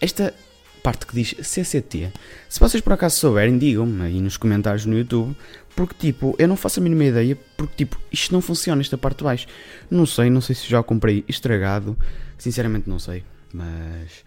esta 0.00 0.34
parte 0.82 1.06
que 1.06 1.14
diz 1.14 1.34
CCT, 1.42 2.12
se 2.48 2.60
vocês 2.60 2.82
por 2.82 2.92
acaso 2.92 3.16
souberem, 3.16 3.58
digam-me 3.58 4.02
aí 4.02 4.20
nos 4.20 4.36
comentários 4.36 4.86
no 4.86 4.96
YouTube, 4.96 5.36
porque 5.76 5.94
tipo, 5.94 6.34
eu 6.38 6.48
não 6.48 6.56
faço 6.56 6.80
a 6.80 6.82
mínima 6.82 7.04
ideia, 7.04 7.38
porque 7.56 7.84
tipo, 7.84 8.00
isto 8.10 8.32
não 8.32 8.40
funciona, 8.40 8.80
esta 8.80 8.96
parte 8.98 9.18
de 9.18 9.24
baixo. 9.24 9.46
Não 9.90 10.06
sei, 10.06 10.30
não 10.30 10.40
sei 10.40 10.54
se 10.54 10.68
já 10.68 10.82
comprei 10.82 11.24
estragado, 11.28 11.96
sinceramente 12.38 12.88
não 12.88 12.98
sei, 12.98 13.24
mas 13.52 14.24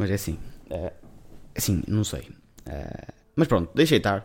Mas 0.00 0.10
é 0.10 0.14
assim. 0.14 0.38
Uh, 0.70 0.90
assim, 1.54 1.82
não 1.86 2.04
sei. 2.04 2.30
Uh, 2.66 3.12
mas 3.40 3.48
pronto, 3.48 3.70
deixei 3.74 3.96
estar. 3.96 4.22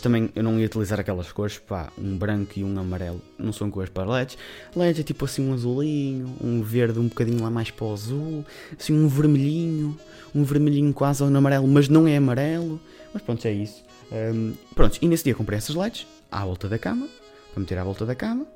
Também 0.00 0.30
eu 0.36 0.42
não 0.44 0.56
ia 0.60 0.66
utilizar 0.66 1.00
aquelas 1.00 1.32
cores, 1.32 1.58
pá, 1.58 1.92
um 1.98 2.16
branco 2.16 2.52
e 2.56 2.62
um 2.62 2.78
amarelo 2.78 3.20
não 3.36 3.52
são 3.52 3.68
cores 3.68 3.90
para 3.90 4.08
LEDs. 4.08 4.38
LEDs 4.76 5.00
é 5.00 5.02
tipo 5.02 5.24
assim 5.24 5.44
um 5.44 5.52
azulinho, 5.52 6.32
um 6.40 6.62
verde 6.62 7.00
um 7.00 7.08
bocadinho 7.08 7.42
lá 7.42 7.50
mais 7.50 7.72
para 7.72 7.84
o 7.84 7.92
azul, 7.92 8.46
assim 8.78 8.92
um 8.92 9.08
vermelhinho, 9.08 9.98
um 10.32 10.44
vermelhinho 10.44 10.94
quase 10.94 11.24
no 11.24 11.36
amarelo, 11.36 11.66
mas 11.66 11.88
não 11.88 12.06
é 12.06 12.16
amarelo. 12.16 12.80
Mas 13.12 13.20
pronto, 13.24 13.44
é 13.44 13.52
isso. 13.52 13.82
Um, 14.12 14.54
pronto, 14.76 14.96
e 15.02 15.08
nesse 15.08 15.24
dia 15.24 15.34
comprei 15.34 15.58
essas 15.58 15.74
LEDs 15.74 16.06
à 16.30 16.44
volta 16.44 16.68
da 16.68 16.78
cama, 16.78 17.08
para 17.52 17.60
meter 17.60 17.78
à 17.78 17.82
volta 17.82 18.06
da 18.06 18.14
cama. 18.14 18.46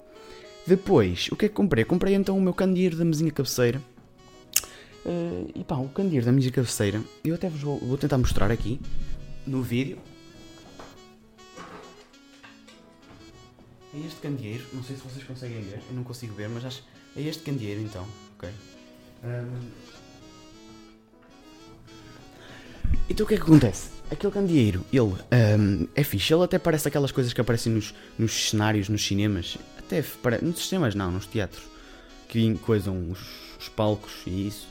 Depois, 0.64 1.28
o 1.32 1.36
que 1.36 1.46
é 1.46 1.48
que 1.48 1.54
comprei? 1.54 1.84
Comprei 1.84 2.14
então 2.14 2.38
o 2.38 2.40
meu 2.40 2.54
candeeiro 2.54 2.96
da 2.96 3.04
mesinha 3.04 3.32
cabeceira. 3.32 3.82
Uh, 5.04 5.50
e 5.56 5.64
pá, 5.64 5.74
o 5.74 5.88
candeeiro 5.88 6.24
da 6.24 6.30
mesinha 6.30 6.52
cabeceira, 6.52 7.02
eu 7.24 7.34
até 7.34 7.48
vos 7.48 7.60
vou, 7.60 7.78
vou 7.80 7.98
tentar 7.98 8.18
mostrar 8.18 8.52
aqui 8.52 8.80
no 9.46 9.62
vídeo. 9.62 9.98
É 13.94 14.06
este 14.06 14.20
candeeiro, 14.20 14.64
não 14.72 14.82
sei 14.82 14.96
se 14.96 15.02
vocês 15.02 15.24
conseguem 15.24 15.62
ver, 15.62 15.80
eu 15.88 15.94
não 15.94 16.04
consigo 16.04 16.34
ver, 16.34 16.48
mas 16.48 16.64
acho. 16.64 16.82
É 17.16 17.22
este 17.22 17.42
candeeiro 17.42 17.80
então, 17.80 18.06
ok? 18.36 18.50
Um... 19.24 19.96
Então 23.08 23.24
o 23.24 23.28
que 23.28 23.34
é 23.34 23.36
que 23.38 23.42
acontece? 23.42 23.90
Aquele 24.10 24.32
candeeiro, 24.32 24.84
ele 24.92 25.14
um, 25.58 25.88
é 25.94 26.04
fixe, 26.04 26.34
ele 26.34 26.44
até 26.44 26.58
parece 26.58 26.86
aquelas 26.88 27.10
coisas 27.10 27.32
que 27.32 27.40
aparecem 27.40 27.72
nos, 27.72 27.94
nos 28.18 28.50
cenários, 28.50 28.88
nos 28.88 29.04
cinemas, 29.04 29.56
até 29.78 30.02
para, 30.02 30.38
nos 30.40 30.58
sistemas 30.58 30.94
não, 30.94 31.10
nos 31.10 31.26
teatros, 31.26 31.64
que 32.28 32.54
coisam 32.58 33.10
os, 33.10 33.20
os 33.58 33.68
palcos 33.68 34.12
e 34.26 34.48
isso. 34.48 34.68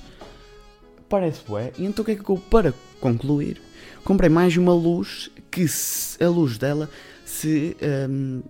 Parece 1.10 1.42
bué. 1.48 1.72
E 1.78 1.86
então 1.86 2.04
o 2.04 2.06
que 2.06 2.12
é 2.12 2.16
que 2.16 2.30
eu, 2.30 2.38
para 2.38 2.74
concluir, 3.06 3.62
comprei 4.04 4.32
mais 4.32 4.58
uma 4.58 4.74
luz 4.74 5.30
que 5.52 5.68
se, 5.68 6.24
a 6.24 6.28
luz 6.28 6.58
dela 6.58 6.90
se 7.24 7.78
um, 8.10 8.42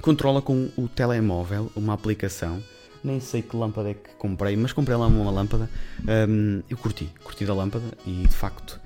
controla 0.00 0.40
com 0.40 0.70
o 0.74 0.88
telemóvel, 0.88 1.70
uma 1.76 1.92
aplicação. 1.92 2.62
Nem 3.04 3.20
sei 3.20 3.42
que 3.42 3.54
lâmpada 3.54 3.90
é 3.90 3.94
que 3.94 4.10
comprei, 4.18 4.56
mas 4.56 4.72
comprei 4.72 4.96
lá 4.96 5.06
uma 5.06 5.30
lâmpada. 5.30 5.68
Um, 6.28 6.62
eu 6.70 6.78
curti, 6.78 7.10
curti 7.22 7.44
da 7.44 7.52
lâmpada 7.52 7.84
e 8.06 8.22
de 8.26 8.34
facto 8.34 8.80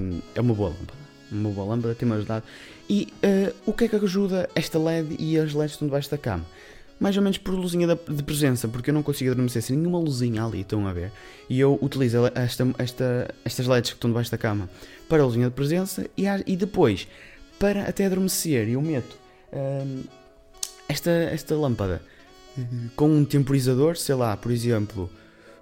um, 0.00 0.20
é 0.34 0.40
uma 0.40 0.54
boa 0.54 0.70
lâmpada. 0.70 0.98
Uma 1.30 1.50
boa 1.50 1.68
lâmpada 1.68 1.94
tem-me 1.94 2.16
ajudado. 2.16 2.44
E 2.88 3.12
uh, 3.22 3.54
o 3.66 3.72
que 3.72 3.84
é 3.84 3.88
que 3.88 3.96
ajuda 3.96 4.50
esta 4.52 4.80
LED 4.80 5.14
e 5.16 5.38
as 5.38 5.54
LEDs 5.54 5.72
que 5.72 5.76
estão 5.76 5.86
debaixo 5.86 6.10
da 6.10 6.18
cama? 6.18 6.44
Mais 7.00 7.16
ou 7.16 7.22
menos 7.22 7.38
por 7.38 7.54
luzinha 7.54 7.88
de 7.88 8.22
presença, 8.22 8.68
porque 8.68 8.90
eu 8.90 8.94
não 8.94 9.02
consigo 9.02 9.30
adormecer 9.30 9.62
sem 9.62 9.74
nenhuma 9.74 9.98
luzinha 9.98 10.44
ali, 10.44 10.60
estão 10.60 10.86
a 10.86 10.92
ver? 10.92 11.10
E 11.48 11.58
eu 11.58 11.78
utilizo 11.80 12.18
esta, 12.34 12.68
esta, 12.76 13.34
estas 13.42 13.66
LEDs 13.66 13.90
que 13.90 13.96
estão 13.96 14.10
debaixo 14.10 14.30
da 14.30 14.36
cama 14.36 14.68
para 15.08 15.22
a 15.22 15.26
luzinha 15.26 15.48
de 15.48 15.54
presença 15.54 16.06
e, 16.14 16.24
e 16.46 16.56
depois 16.56 17.08
para 17.58 17.84
até 17.84 18.04
adormecer. 18.04 18.68
Eu 18.68 18.82
meto 18.82 19.16
um, 19.50 20.02
esta, 20.88 21.10
esta 21.10 21.54
lâmpada 21.54 22.02
com 22.96 23.08
um 23.08 23.24
temporizador, 23.24 23.96
sei 23.96 24.14
lá, 24.14 24.36
por 24.36 24.50
exemplo, 24.50 25.10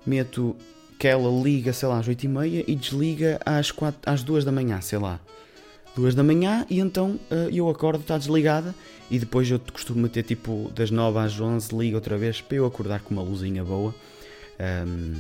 meto 0.04 0.57
que 0.99 1.07
ela 1.07 1.30
liga, 1.42 1.73
sei 1.73 1.88
lá, 1.88 1.99
às 1.99 2.09
8h30 2.09 2.64
e 2.66 2.75
desliga 2.75 3.40
às, 3.45 3.71
4, 3.71 4.00
às 4.04 4.23
2 4.23 4.45
da 4.45 4.50
manhã, 4.50 4.80
sei 4.80 4.99
lá. 4.99 5.21
2 5.99 6.14
da 6.14 6.23
manhã 6.23 6.64
e 6.71 6.81
então 6.81 7.19
uh, 7.31 7.50
eu 7.52 7.69
acordo, 7.69 8.00
está 8.00 8.17
desligada 8.17 8.75
e 9.11 9.19
depois 9.19 9.50
eu 9.50 9.61
costumo 9.73 10.00
meter 10.00 10.23
tipo 10.23 10.71
das 10.75 10.90
9 10.90 11.19
às 11.19 11.40
11, 11.40 11.75
liga 11.76 11.97
outra 11.97 12.17
vez 12.17 12.40
para 12.40 12.57
eu 12.57 12.67
acordar 12.67 13.00
com 13.00 13.14
uma 13.14 13.23
luzinha 13.23 13.64
boa. 13.64 13.95
Um, 14.87 15.14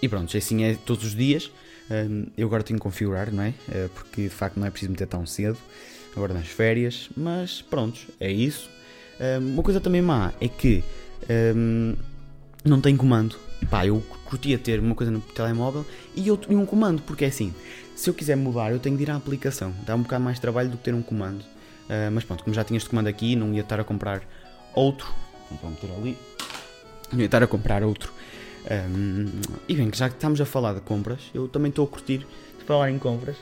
e 0.00 0.08
pronto, 0.08 0.36
assim 0.36 0.64
é 0.64 0.74
todos 0.74 1.04
os 1.04 1.14
dias. 1.14 1.50
Um, 1.90 2.26
eu 2.36 2.46
agora 2.46 2.62
tenho 2.62 2.78
que 2.78 2.82
configurar, 2.82 3.32
não 3.32 3.42
é? 3.42 3.50
Uh, 3.68 3.88
porque 3.90 4.22
de 4.22 4.30
facto 4.30 4.58
não 4.58 4.66
é 4.66 4.70
preciso 4.70 4.90
meter 4.90 5.06
tão 5.06 5.24
cedo, 5.24 5.58
agora 6.14 6.34
nas 6.34 6.48
férias, 6.48 7.08
mas 7.16 7.62
pronto, 7.62 8.00
é 8.18 8.30
isso. 8.30 8.68
Um, 9.20 9.54
uma 9.54 9.62
coisa 9.62 9.80
também 9.80 10.02
má 10.02 10.32
é 10.40 10.48
que 10.48 10.82
não 12.64 12.80
tem 12.80 12.96
comando. 12.96 13.36
Pá, 13.70 13.86
eu 13.86 14.02
curtia 14.26 14.58
ter 14.58 14.80
uma 14.80 14.94
coisa 14.94 15.10
no 15.10 15.20
telemóvel 15.20 15.84
e 16.14 16.28
eu 16.28 16.36
tenho 16.36 16.60
um 16.60 16.66
comando, 16.66 17.00
porque 17.02 17.24
é 17.24 17.28
assim, 17.28 17.54
se 17.96 18.10
eu 18.10 18.14
quiser 18.14 18.36
mudar, 18.36 18.70
eu 18.70 18.78
tenho 18.78 18.96
de 18.96 19.02
ir 19.02 19.10
à 19.10 19.16
aplicação. 19.16 19.74
Dá 19.84 19.96
um 19.96 20.02
bocado 20.02 20.22
mais 20.22 20.38
trabalho 20.38 20.68
do 20.68 20.76
que 20.76 20.84
ter 20.84 20.94
um 20.94 21.02
comando. 21.02 21.40
Uh, 21.40 22.12
mas 22.12 22.24
pronto, 22.24 22.44
como 22.44 22.54
já 22.54 22.62
tinha 22.62 22.76
este 22.76 22.90
comando 22.90 23.08
aqui, 23.08 23.34
não 23.34 23.54
ia 23.54 23.62
estar 23.62 23.80
a 23.80 23.84
comprar 23.84 24.22
outro. 24.74 25.12
Vou 25.62 25.70
meter 25.70 25.90
ali. 25.96 26.18
Não 27.10 27.20
ia 27.20 27.24
estar 27.24 27.42
a 27.42 27.46
comprar 27.46 27.82
outro. 27.82 28.12
Um, 28.70 29.30
e 29.66 29.74
bem, 29.74 29.90
já 29.94 30.08
que 30.10 30.16
estamos 30.16 30.40
a 30.40 30.44
falar 30.44 30.74
de 30.74 30.80
compras, 30.82 31.20
eu 31.32 31.48
também 31.48 31.70
estou 31.70 31.86
a 31.86 31.88
curtir 31.88 32.18
de 32.58 32.64
falar 32.66 32.90
em 32.90 32.98
compras. 32.98 33.36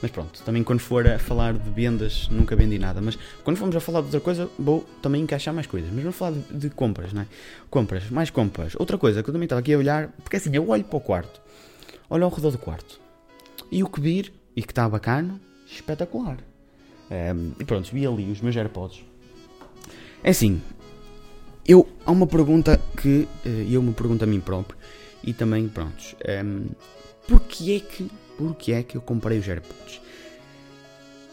Mas 0.00 0.10
pronto, 0.10 0.42
também 0.42 0.64
quando 0.64 0.80
for 0.80 1.06
a 1.06 1.18
falar 1.18 1.54
de 1.54 1.70
vendas, 1.70 2.28
nunca 2.28 2.56
vendi 2.56 2.78
nada. 2.78 3.00
Mas 3.00 3.16
quando 3.44 3.56
formos 3.56 3.76
a 3.76 3.80
falar 3.80 4.00
de 4.00 4.06
outra 4.06 4.20
coisa, 4.20 4.50
vou 4.58 4.84
também 5.00 5.22
encaixar 5.22 5.54
mais 5.54 5.66
coisas. 5.66 5.90
Mas 5.92 6.02
vamos 6.02 6.16
falar 6.16 6.32
de, 6.32 6.68
de 6.68 6.70
compras, 6.70 7.12
não 7.12 7.22
é? 7.22 7.26
Compras, 7.70 8.10
mais 8.10 8.30
compras. 8.30 8.74
Outra 8.78 8.98
coisa 8.98 9.22
que 9.22 9.28
eu 9.28 9.32
também 9.32 9.46
estava 9.46 9.60
aqui 9.60 9.72
a 9.74 9.78
olhar, 9.78 10.08
porque 10.24 10.36
assim, 10.36 10.50
eu 10.54 10.68
olho 10.68 10.82
para 10.82 10.96
o 10.96 11.00
quarto, 11.00 11.40
olho 12.10 12.24
ao 12.24 12.30
redor 12.30 12.50
do 12.50 12.58
quarto, 12.58 13.00
e 13.72 13.82
o 13.82 13.88
que 13.88 14.00
vir, 14.00 14.32
e 14.54 14.62
que 14.62 14.70
está 14.70 14.86
bacana, 14.86 15.40
espetacular. 15.66 16.36
Um, 17.10 17.52
e 17.58 17.64
pronto, 17.64 17.90
vi 17.90 18.06
ali 18.06 18.30
os 18.30 18.40
meus 18.42 18.54
AirPods. 18.54 19.02
É 20.22 20.30
assim, 20.30 20.60
eu, 21.66 21.88
há 22.04 22.12
uma 22.12 22.26
pergunta 22.26 22.78
que 23.00 23.26
uh, 23.46 23.48
eu 23.48 23.82
me 23.82 23.94
pergunto 23.94 24.24
a 24.24 24.26
mim 24.26 24.40
próprio, 24.40 24.78
e 25.24 25.32
também, 25.32 25.68
pronto, 25.68 26.04
um, 26.44 26.66
porquê 27.26 27.72
é 27.72 27.80
que 27.80 28.10
porque 28.36 28.72
é 28.72 28.82
que 28.82 28.96
eu 28.96 29.00
comprei 29.00 29.38
os 29.38 29.48
AirPods. 29.48 30.00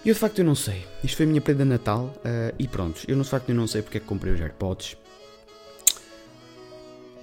Eu 0.05 0.13
de 0.13 0.19
facto 0.19 0.39
eu 0.39 0.45
não 0.45 0.55
sei. 0.55 0.85
Isto 1.03 1.17
foi 1.17 1.25
a 1.25 1.29
minha 1.29 1.41
prenda 1.41 1.63
de 1.63 1.69
Natal 1.69 2.13
uh, 2.17 2.55
e 2.57 2.67
pronto. 2.67 3.01
Eu 3.07 3.19
de 3.19 3.27
facto 3.27 3.49
eu 3.49 3.55
não 3.55 3.67
sei 3.67 3.81
porque 3.81 3.97
é 3.97 3.99
que 4.01 4.05
comprei 4.05 4.33
os 4.33 4.39
AirPods. 4.39 4.95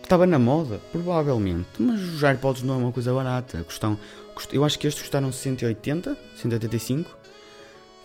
Estava 0.07 0.25
na 0.25 0.39
moda? 0.39 0.81
Provavelmente. 0.93 1.67
Mas 1.81 2.01
os 2.01 2.23
AirPods 2.23 2.63
não 2.63 2.75
é 2.75 2.77
uma 2.77 2.93
coisa 2.93 3.13
barata. 3.13 3.65
Custam, 3.65 3.99
eu 4.53 4.65
acho 4.65 4.79
que 4.79 4.87
estes 4.87 5.03
custaram 5.03 5.33
180, 5.33 6.17
185, 6.37 7.11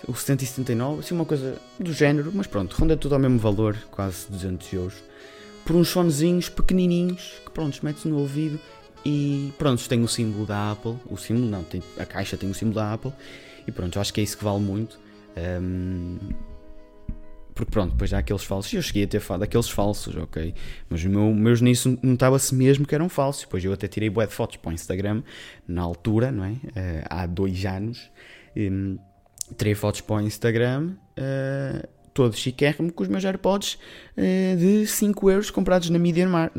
ou 0.08 0.16
179, 0.16 1.02
assim 1.02 1.14
uma 1.14 1.26
coisa 1.26 1.62
do 1.80 1.94
género. 1.94 2.32
Mas 2.34 2.48
pronto, 2.48 2.76
ronda 2.76 2.98
tudo 2.98 3.14
ao 3.14 3.22
mesmo 3.22 3.38
valor, 3.38 3.78
quase 3.92 4.26
200 4.32 4.74
euros. 4.74 4.96
Por 5.64 5.76
uns 5.76 5.92
fonezinhos 5.92 6.50
pequenininhos 6.50 7.34
que 7.46 7.52
pronto, 7.52 7.80
metes 7.86 8.04
no 8.06 8.18
ouvido 8.18 8.60
e 9.06 9.54
pronto, 9.60 9.88
tem 9.88 10.04
o 10.04 10.08
símbolo 10.08 10.48
da 10.48 10.72
Apple. 10.72 10.96
O 11.06 11.18
símbolo 11.18 11.46
não, 11.46 11.62
tem, 11.62 11.84
a 12.00 12.06
caixa 12.08 12.36
tem 12.36 12.50
o 12.50 12.56
símbolo 12.56 12.78
da 12.78 12.94
Apple. 12.94 13.14
E 13.68 13.72
pronto, 13.72 14.00
eu 14.00 14.02
acho 14.02 14.12
que 14.12 14.22
é 14.22 14.24
isso 14.24 14.40
que 14.40 14.44
vale 14.44 14.60
muito. 14.60 15.00
Um, 15.38 16.18
porque 17.62 17.72
pronto, 17.74 17.92
depois 17.92 18.12
há 18.12 18.18
aqueles 18.18 18.44
falsos. 18.44 18.74
Eu 18.74 18.82
cheguei 18.82 19.04
a 19.04 19.08
ter 19.08 19.20
falado 19.20 19.42
daqueles 19.42 19.70
falsos, 19.70 20.16
ok? 20.16 20.52
Mas 20.90 21.04
o 21.04 21.10
meu, 21.10 21.32
meus 21.32 21.62
nisso 21.62 21.96
notava-se 22.02 22.56
mesmo 22.56 22.88
que 22.88 22.96
eram 22.96 23.08
falsos. 23.08 23.44
Depois 23.44 23.64
eu 23.64 23.72
até 23.72 23.88
tirei 23.88 24.10
bué 24.10 24.26
de 24.26 24.34
fotos 24.34 24.58
para 24.58 24.72
o 24.72 24.74
Instagram, 24.74 25.22
na 25.68 25.84
altura, 25.84 26.32
não 26.32 26.44
é? 26.44 26.50
Uh, 26.50 27.06
há 27.08 27.28
dois 27.28 27.64
anos. 27.66 28.10
Um, 28.58 28.98
tirei 29.56 29.76
fotos 29.76 30.02
para 30.02 30.16
o 30.16 30.22
Instagram, 30.22 30.96
uh, 31.20 31.88
todo 32.16 32.36
chiquérrimo, 32.36 32.92
com 32.92 33.04
os 33.04 33.10
meus 33.10 33.24
AirPods 33.24 33.78
uh, 34.18 34.58
de 34.58 34.88
5 34.88 35.30
euros 35.30 35.52
comprados 35.52 35.92
na 35.92 36.00
Media, 36.00 36.28
Mar 36.28 36.52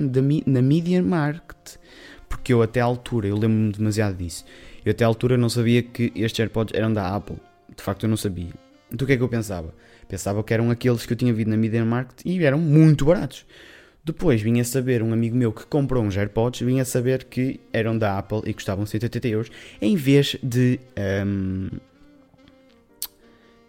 na 0.46 0.62
Media 0.62 1.02
Market 1.02 1.80
porque 2.28 2.52
eu 2.52 2.62
até 2.62 2.80
à 2.80 2.84
altura, 2.84 3.26
eu 3.26 3.34
lembro-me 3.34 3.72
demasiado 3.72 4.16
disso, 4.16 4.44
eu 4.84 4.92
até 4.92 5.04
à 5.04 5.06
altura 5.06 5.36
não 5.36 5.48
sabia 5.50 5.82
que 5.82 6.12
estes 6.14 6.40
AirPods 6.40 6.72
eram 6.74 6.92
da 6.92 7.14
Apple. 7.14 7.36
De 7.76 7.82
facto 7.82 8.04
eu 8.04 8.08
não 8.08 8.16
sabia. 8.16 8.52
Então 8.90 9.04
o 9.04 9.06
que 9.06 9.12
é 9.12 9.16
que 9.16 9.22
eu 9.22 9.28
pensava? 9.28 9.74
Pensava 10.12 10.44
que 10.44 10.52
eram 10.52 10.70
aqueles 10.70 11.06
que 11.06 11.14
eu 11.14 11.16
tinha 11.16 11.32
visto 11.32 11.48
na 11.48 11.56
Media 11.56 11.82
Market 11.86 12.20
e 12.26 12.44
eram 12.44 12.58
muito 12.58 13.06
baratos. 13.06 13.46
Depois 14.04 14.42
vinha 14.42 14.62
saber 14.62 15.02
um 15.02 15.10
amigo 15.10 15.34
meu 15.34 15.50
que 15.50 15.64
comprou 15.64 16.04
uns 16.04 16.14
AirPods, 16.14 16.60
vinha 16.60 16.84
saber 16.84 17.24
que 17.24 17.58
eram 17.72 17.96
da 17.96 18.18
Apple 18.18 18.42
e 18.44 18.52
custavam 18.52 18.84
180 18.84 19.28
euros, 19.28 19.50
em 19.80 19.96
vez 19.96 20.36
de. 20.42 20.78
Um, 21.26 21.70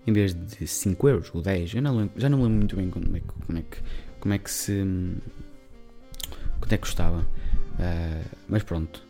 em 0.05 0.11
vez 0.11 0.33
de 0.33 0.67
5 0.67 1.07
euros 1.07 1.31
ou 1.33 1.41
10, 1.41 1.75
eu 1.75 1.81
não 1.81 1.95
lembro, 1.95 2.19
já 2.19 2.27
não 2.27 2.39
lembro 2.39 2.57
muito 2.57 2.75
bem 2.75 2.89
como 2.89 3.15
é, 3.15 3.21
como 3.21 3.57
é, 3.57 3.61
que, 3.61 3.77
como 4.19 4.33
é 4.33 4.37
que 4.37 4.51
se. 4.51 4.83
quanto 6.59 6.73
é 6.73 6.75
que 6.75 6.81
custava. 6.81 7.19
Uh, 7.19 8.37
mas 8.49 8.63
pronto, 8.63 9.01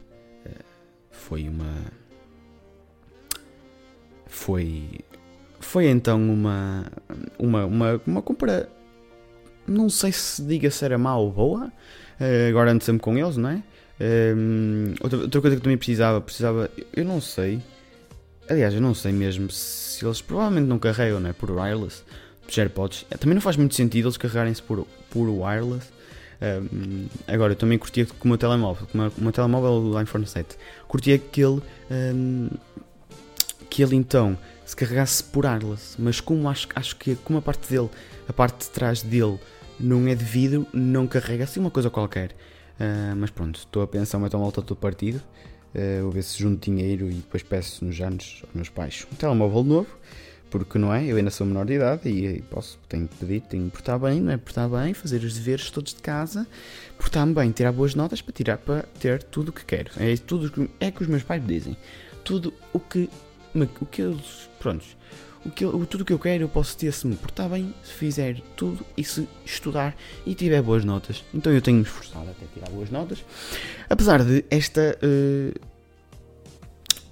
uh, 0.46 0.64
foi 1.10 1.50
uma. 1.50 1.74
Foi. 4.28 5.00
Foi 5.64 5.88
então 5.88 6.22
uma. 6.22 6.86
Uma, 7.40 7.66
uma, 7.66 8.02
uma 8.06 8.22
compra. 8.22 8.70
Não 9.66 9.90
sei 9.90 10.12
se 10.12 10.42
diga 10.44 10.70
se 10.70 10.84
era 10.84 10.98
má 10.98 11.16
ou 11.18 11.32
boa. 11.32 11.72
Uh, 12.20 12.50
agora 12.50 12.72
ando 12.72 12.84
sempre 12.84 13.02
com 13.02 13.18
eles, 13.18 13.38
não 13.38 13.50
é? 13.50 13.64
outra, 15.02 15.20
outra 15.20 15.42
coisa 15.42 15.56
que 15.56 15.62
também 15.62 15.78
precisava, 15.78 16.20
precisava. 16.22 16.70
Eu 16.94 17.06
não 17.06 17.22
sei. 17.22 17.62
Aliás, 18.50 18.74
eu 18.74 18.82
não 18.82 18.94
sei 18.94 19.14
mesmo 19.14 19.50
se 19.50 20.06
eles 20.06 20.22
provavelmente 20.22 20.68
não 20.68 20.78
carregam, 20.78 21.20
não 21.20 21.30
é? 21.30 21.34
Por 21.34 21.50
wireless. 21.50 22.04
Os 22.48 22.58
AirPods. 22.58 23.06
Também 23.20 23.36
não 23.36 23.42
faz 23.42 23.56
muito 23.56 23.74
sentido 23.74 24.08
eles 24.08 24.18
carregarem-se 24.18 24.62
por, 24.62 24.86
por 25.10 25.30
wireless 25.30 25.88
Um, 26.44 27.08
agora, 27.26 27.54
eu 27.54 27.56
também 27.56 27.78
curtia 27.78 28.06
com 28.06 28.26
o 28.26 28.28
meu 28.28 28.38
telemóvel, 28.38 28.86
com 28.88 28.98
o 28.98 29.12
meu 29.22 29.32
telemóvel 29.32 29.72
o 29.72 30.02
iPhone 30.02 30.28
7, 30.28 30.58
curtia 30.90 31.18
que 31.18 31.42
ele, 31.42 31.62
um, 31.90 32.50
que 33.70 33.82
ele 33.82 33.96
então 33.96 34.38
se 34.74 34.76
carregasse 34.76 35.24
por 35.24 35.46
wireless, 35.46 35.96
mas 36.00 36.20
como 36.20 36.50
acho, 36.50 36.68
acho 36.76 36.96
que 36.96 37.16
como 37.18 37.38
a 37.38 37.42
parte 37.44 37.70
dele, 37.70 37.90
a 38.28 38.34
parte 38.34 38.66
de 38.66 38.72
trás 38.72 39.04
dele 39.04 39.40
não 39.80 40.08
é 40.08 40.16
de 40.16 40.26
vidro, 40.26 40.66
não 40.74 41.06
carrega 41.06 41.44
assim 41.44 41.60
uma 41.60 41.70
coisa 41.70 41.92
qualquer. 41.92 42.32
Uh, 42.80 43.16
mas 43.16 43.30
pronto, 43.30 43.60
estou 43.60 43.84
a 43.84 43.88
pensar 43.88 44.18
uma 44.18 44.28
volta 44.30 44.64
todo 44.64 44.76
partido. 44.76 45.22
Uh, 45.76 46.02
vou 46.02 46.12
ver 46.12 46.24
se 46.24 46.40
junto 46.40 46.66
dinheiro 46.66 47.08
e 47.08 47.14
depois 47.14 47.44
peço 47.44 47.86
nos 47.86 48.02
anos 48.02 48.42
aos 48.44 48.54
meus 48.54 48.70
pais 48.70 49.08
um 49.12 49.16
telemóvel 49.16 49.64
novo 49.64 49.88
porque 50.50 50.78
não 50.78 50.94
é? 50.94 51.04
Eu 51.04 51.18
ainda 51.18 51.32
sou 51.32 51.48
menor 51.48 51.66
de 51.66 51.74
idade 51.74 52.08
e 52.10 52.42
posso, 52.44 52.80
tenho 52.88 53.08
que 53.08 53.16
pedir, 53.16 53.42
tenho 53.42 53.66
que 53.66 53.72
portar 53.72 53.98
bem, 53.98 54.22
não 54.22 54.32
é? 54.32 54.38
Portar 54.38 54.70
bem, 54.70 54.94
fazer 54.94 55.24
os 55.24 55.34
deveres 55.36 55.72
todos 55.72 55.96
de 55.96 56.02
casa, 56.02 56.46
portar-me 56.96 57.34
bem, 57.34 57.52
tirar 57.52 57.72
boas 57.72 57.96
notas 57.96 58.22
para 58.22 58.34
tirar 58.34 58.58
para 58.60 58.84
ter 59.00 59.24
tudo 59.24 59.50
o 59.50 59.52
que 59.52 59.66
quero. 59.66 59.92
É 59.98 60.16
tudo 60.16 60.70
é 60.80 60.92
que 60.92 61.02
os 61.02 61.08
meus 61.08 61.24
pais 61.24 61.42
me 61.42 61.48
dizem. 61.48 61.78
Tudo 62.24 62.54
o 62.72 62.80
que 62.80 63.10
o 63.56 63.86
que 63.86 64.02
eu, 64.02 64.20
prontos, 64.60 64.98
o 65.46 65.50
que 65.50 65.66
eu, 65.66 65.86
tudo 65.86 66.02
o 66.02 66.06
que 66.06 66.14
eu 66.14 66.20
quero 66.20 66.44
eu 66.44 66.50
posso 66.50 66.78
ter 66.78 66.92
se 66.94 67.06
me 67.06 67.16
portar 67.16 67.50
bem, 67.50 67.74
se 67.84 67.94
fizer 67.94 68.42
tudo 68.56 68.86
e 68.98 69.04
se 69.04 69.28
estudar 69.46 69.96
e 70.26 70.34
tiver 70.34 70.62
boas 70.62 70.86
notas. 70.86 71.24
Então 71.34 71.52
eu 71.52 71.62
tenho 71.62 71.78
me 71.78 71.84
esforçado 71.84 72.30
até 72.30 72.46
tirar 72.54 72.70
boas 72.70 72.90
notas. 72.90 73.24
Apesar 73.90 74.24
de 74.24 74.46
esta 74.50 74.98
uh, 75.04 75.74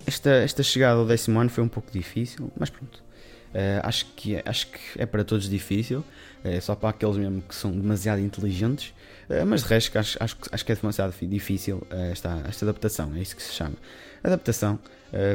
esta, 0.06 0.30
esta 0.30 0.64
chegada 0.64 1.00
ao 1.00 1.06
décimo 1.06 1.40
ano 1.40 1.50
foi 1.50 1.64
um 1.64 1.68
pouco 1.68 1.92
difícil, 1.92 2.52
mas 2.58 2.70
pronto. 2.70 3.04
Uh, 3.52 3.84
acho, 3.84 4.06
que, 4.16 4.36
é, 4.36 4.44
acho 4.46 4.68
que 4.68 4.80
é 4.96 5.06
para 5.06 5.26
todos 5.26 5.50
difícil, 5.50 6.06
é 6.42 6.62
só 6.62 6.74
para 6.74 6.90
aqueles 6.90 7.18
mesmo 7.18 7.42
que 7.42 7.54
são 7.54 7.72
demasiado 7.72 8.22
inteligentes, 8.22 8.94
uh, 9.30 9.46
mas 9.46 9.64
de 9.64 9.68
resto 9.68 10.00
acho, 10.00 10.18
acho, 10.24 10.38
acho 10.50 10.66
que 10.66 10.72
é 10.72 10.76
demasiado 10.76 11.14
difícil 11.22 11.86
uh, 11.92 12.12
esta, 12.12 12.42
esta 12.48 12.66
adaptação, 12.66 13.14
é 13.14 13.20
isso 13.20 13.36
que 13.36 13.44
se 13.44 13.52
chama. 13.52 13.76
Adaptação. 14.24 14.80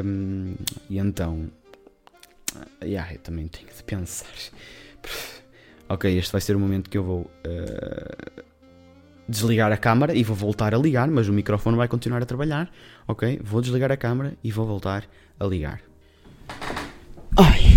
Um, 0.03 0.55
e 0.89 0.97
então. 0.97 1.49
Yeah, 2.83 3.13
eu 3.13 3.19
também 3.19 3.47
tenho 3.47 3.67
de 3.67 3.83
pensar. 3.83 4.33
ok, 5.87 6.17
este 6.17 6.31
vai 6.31 6.41
ser 6.41 6.55
o 6.55 6.59
momento 6.59 6.89
que 6.89 6.97
eu 6.97 7.03
vou 7.03 7.29
desligar 9.27 9.71
a 9.71 9.77
câmara 9.77 10.15
e 10.15 10.23
vou 10.23 10.35
voltar 10.35 10.73
a 10.73 10.77
ligar, 10.77 11.07
mas 11.09 11.27
o 11.27 11.33
microfone 11.33 11.77
vai 11.77 11.87
continuar 11.87 12.23
a 12.23 12.25
trabalhar. 12.25 12.71
Ok, 13.07 13.39
vou 13.43 13.61
desligar 13.61 13.91
a 13.91 13.97
câmara 13.97 14.33
e 14.43 14.51
vou 14.51 14.65
voltar 14.65 15.03
a 15.39 15.45
ligar. 15.45 15.81
Ai. 17.37 17.76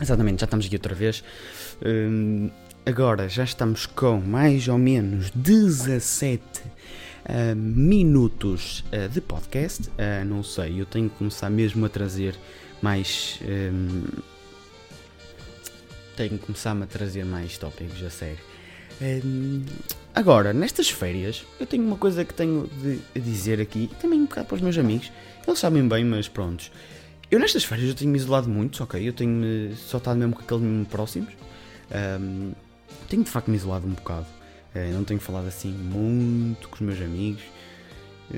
Exatamente, 0.00 0.40
já 0.40 0.44
estamos 0.46 0.64
aqui 0.66 0.76
outra 0.76 0.94
vez. 0.94 1.22
Hum, 1.84 2.50
agora 2.86 3.28
já 3.28 3.44
estamos 3.44 3.84
com 3.84 4.18
mais 4.18 4.66
ou 4.66 4.78
menos 4.78 5.30
17 5.34 6.42
uh, 7.28 7.54
minutos 7.54 8.82
uh, 8.92 9.08
de 9.10 9.20
podcast. 9.20 9.88
Uh, 9.90 10.24
não 10.24 10.42
sei, 10.42 10.80
eu 10.80 10.86
tenho 10.86 11.10
que 11.10 11.16
começar 11.16 11.50
mesmo 11.50 11.84
a 11.84 11.88
trazer 11.90 12.34
mais. 12.80 13.38
Um, 13.42 14.04
tenho 16.16 16.38
que 16.38 16.46
começar-me 16.46 16.84
a 16.84 16.86
trazer 16.86 17.24
mais 17.26 17.58
tópicos, 17.58 18.02
a 18.02 18.08
sério. 18.08 18.38
Um, 19.02 19.64
agora, 20.14 20.54
nestas 20.54 20.88
férias, 20.90 21.44
eu 21.58 21.66
tenho 21.66 21.84
uma 21.84 21.96
coisa 21.96 22.24
que 22.24 22.32
tenho 22.32 22.70
de 22.82 23.20
dizer 23.20 23.60
aqui, 23.60 23.90
também 24.00 24.20
um 24.20 24.24
bocado 24.24 24.46
para 24.46 24.54
os 24.56 24.60
meus 24.62 24.78
amigos. 24.78 25.12
Eles 25.46 25.58
sabem 25.58 25.86
bem, 25.86 26.04
mas 26.04 26.26
prontos. 26.26 26.70
Eu 27.30 27.38
nestas 27.38 27.62
férias 27.62 27.88
eu 27.88 27.94
tenho 27.94 28.10
me 28.10 28.18
isolado 28.18 28.48
muito, 28.48 28.82
ok? 28.82 29.08
Eu 29.08 29.12
tenho 29.12 29.76
só 29.76 29.98
estado 29.98 30.18
mesmo 30.18 30.34
com 30.34 30.42
aqueles 30.42 30.64
mesmo 30.64 30.84
próximos. 30.86 31.32
Um, 32.20 32.52
tenho 33.08 33.22
de 33.22 33.30
facto 33.30 33.48
me 33.48 33.56
isolado 33.56 33.86
um 33.86 33.90
bocado. 33.90 34.26
Uh, 34.74 34.92
não 34.92 35.04
tenho 35.04 35.20
falado 35.20 35.46
assim 35.46 35.70
muito 35.70 36.68
com 36.68 36.74
os 36.74 36.80
meus 36.80 37.00
amigos. 37.00 37.42
Uh, 38.32 38.36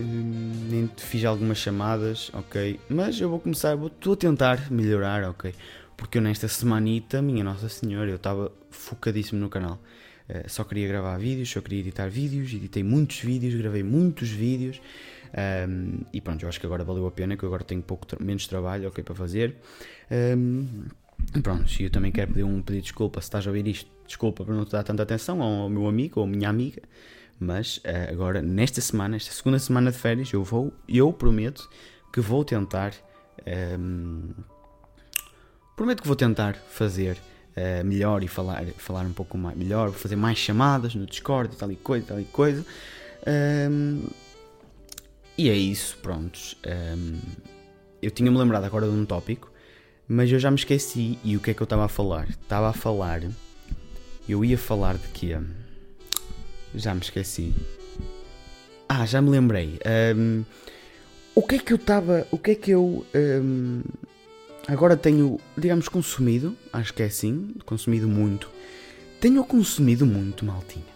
nem 0.71 0.91
fiz 0.99 1.25
algumas 1.25 1.57
chamadas, 1.57 2.31
ok? 2.35 2.79
Mas 2.87 3.19
eu 3.19 3.31
vou 3.31 3.41
começar, 3.41 3.79
estou 3.79 4.13
a 4.13 4.17
tentar 4.17 4.71
melhorar, 4.71 5.25
ok? 5.25 5.55
Porque 5.97 6.19
eu 6.19 6.23
nesta 6.23 6.47
semanita, 6.47 7.23
minha 7.23 7.43
Nossa 7.43 7.71
Senhora, 7.71 8.11
eu 8.11 8.17
estava 8.17 8.53
focadíssimo 8.71 9.41
no 9.41 9.49
canal. 9.49 9.81
Uh, 10.29 10.49
só 10.51 10.65
queria 10.65 10.87
gravar 10.87 11.17
vídeos, 11.17 11.49
só 11.49 11.63
queria 11.63 11.81
editar 11.81 12.11
vídeos, 12.11 12.53
editei 12.53 12.83
muitos 12.83 13.21
vídeos, 13.21 13.55
gravei 13.55 13.83
muitos 13.83 14.29
vídeos. 14.29 14.83
Um, 15.33 16.05
e 16.13 16.21
pronto, 16.21 16.43
eu 16.43 16.49
acho 16.49 16.61
que 16.61 16.67
agora 16.67 16.85
valeu 16.85 17.07
a 17.07 17.11
pena, 17.11 17.37
que 17.37 17.45
eu 17.45 17.49
agora 17.49 17.65
tenho 17.65 17.83
pouco 17.83 18.07
menos 18.21 18.47
trabalho 18.47 18.89
okay, 18.89 19.03
para 19.03 19.15
fazer. 19.15 19.57
Um, 20.11 20.85
pronto, 21.43 21.71
e 21.81 21.85
eu 21.85 21.91
também 21.91 22.13
quero 22.13 22.29
pedir 22.29 22.45
um 22.45 22.61
pedido 22.61 22.83
de 22.83 22.83
desculpa 22.83 23.21
se 23.21 23.27
estás 23.27 23.47
a 23.47 23.51
ouvir 23.51 23.67
isto. 23.67 23.91
Desculpa 24.07 24.45
por 24.45 24.55
não 24.55 24.65
te 24.65 24.73
dar 24.73 24.83
tanta 24.83 25.03
atenção 25.03 25.41
ao 25.43 25.69
meu 25.69 25.87
amigo 25.87 26.21
ou 26.21 26.27
minha 26.27 26.49
amiga. 26.49 26.83
Mas 27.41 27.79
uh, 27.79 28.13
agora, 28.13 28.43
nesta 28.43 28.81
semana, 28.81 29.17
esta 29.17 29.33
segunda 29.33 29.59
semana 29.59 29.91
de 29.91 29.99
férias, 29.99 30.33
eu 30.33 30.45
vou, 30.45 30.73
eu 30.89 31.13
prometo 31.13 31.69
que 32.13 32.21
vou 32.21 32.45
tentar. 32.45 32.93
Um, 33.79 34.31
prometo 35.75 36.03
que 36.03 36.07
vou 36.07 36.15
tentar 36.15 36.55
fazer 36.55 37.17
uh, 37.57 37.85
melhor 37.85 38.23
e 38.23 38.29
falar, 38.29 38.65
falar 38.77 39.05
um 39.05 39.13
pouco 39.13 39.37
mais, 39.39 39.57
melhor, 39.57 39.91
fazer 39.93 40.15
mais 40.15 40.39
chamadas 40.39 40.95
no 40.95 41.07
Discord 41.07 41.55
e 41.55 41.59
tal 41.59 41.73
e 41.73 41.77
coisa, 41.77 42.07
tal 42.07 42.21
e 42.21 42.25
coisa. 42.27 42.65
E 45.37 45.49
é 45.49 45.55
isso, 45.55 45.97
prontos. 45.99 46.57
Um, 46.67 47.19
eu 48.03 48.11
tinha-me 48.11 48.37
lembrado 48.37 48.65
agora 48.65 48.87
de 48.87 48.93
um 48.93 49.05
tópico, 49.05 49.51
mas 50.07 50.31
eu 50.31 50.39
já 50.39 50.51
me 50.51 50.57
esqueci. 50.57 51.19
E 51.25 51.37
o 51.37 51.41
que 51.41 51.51
é 51.51 51.55
que 51.55 51.63
eu 51.63 51.65
estava 51.65 51.85
a 51.85 51.89
falar? 51.89 52.29
Estava 52.29 52.69
a 52.69 52.73
falar. 52.73 53.23
Eu 54.29 54.45
ia 54.45 54.59
falar 54.59 54.97
de 54.97 55.09
quê? 55.09 55.39
Já 56.75 56.95
me 56.95 57.01
esqueci. 57.01 57.55
Ah, 58.89 59.07
já 59.07 59.23
me 59.23 59.31
lembrei. 59.31 59.79
Um, 60.17 60.45
o 61.35 61.43
que 61.43 61.55
é 61.55 61.59
que 61.59 61.73
eu 61.73 61.77
estava. 61.77 62.27
O 62.31 62.39
que 62.39 62.51
é 62.51 62.55
que 62.55 62.71
eu. 62.71 63.07
Um, 63.15 63.83
agora 64.69 64.97
tenho, 64.97 65.41
digamos, 65.57 65.89
consumido. 65.89 66.57
Acho 66.73 66.93
que 66.93 67.03
é 67.03 67.07
assim. 67.07 67.55
Consumido 67.65 68.07
muito. 68.07 68.51
Tenho 69.19 69.43
consumido 69.45 70.05
muito, 70.05 70.45
maltinha 70.45 70.92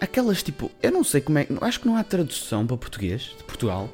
aquelas 0.00 0.42
tipo, 0.42 0.70
eu 0.82 0.90
não 0.90 1.04
sei 1.04 1.20
como 1.20 1.38
é, 1.38 1.46
acho 1.62 1.80
que 1.80 1.86
não 1.86 1.96
há 1.96 2.04
tradução 2.04 2.66
para 2.66 2.76
português 2.76 3.34
de 3.36 3.44
Portugal, 3.44 3.90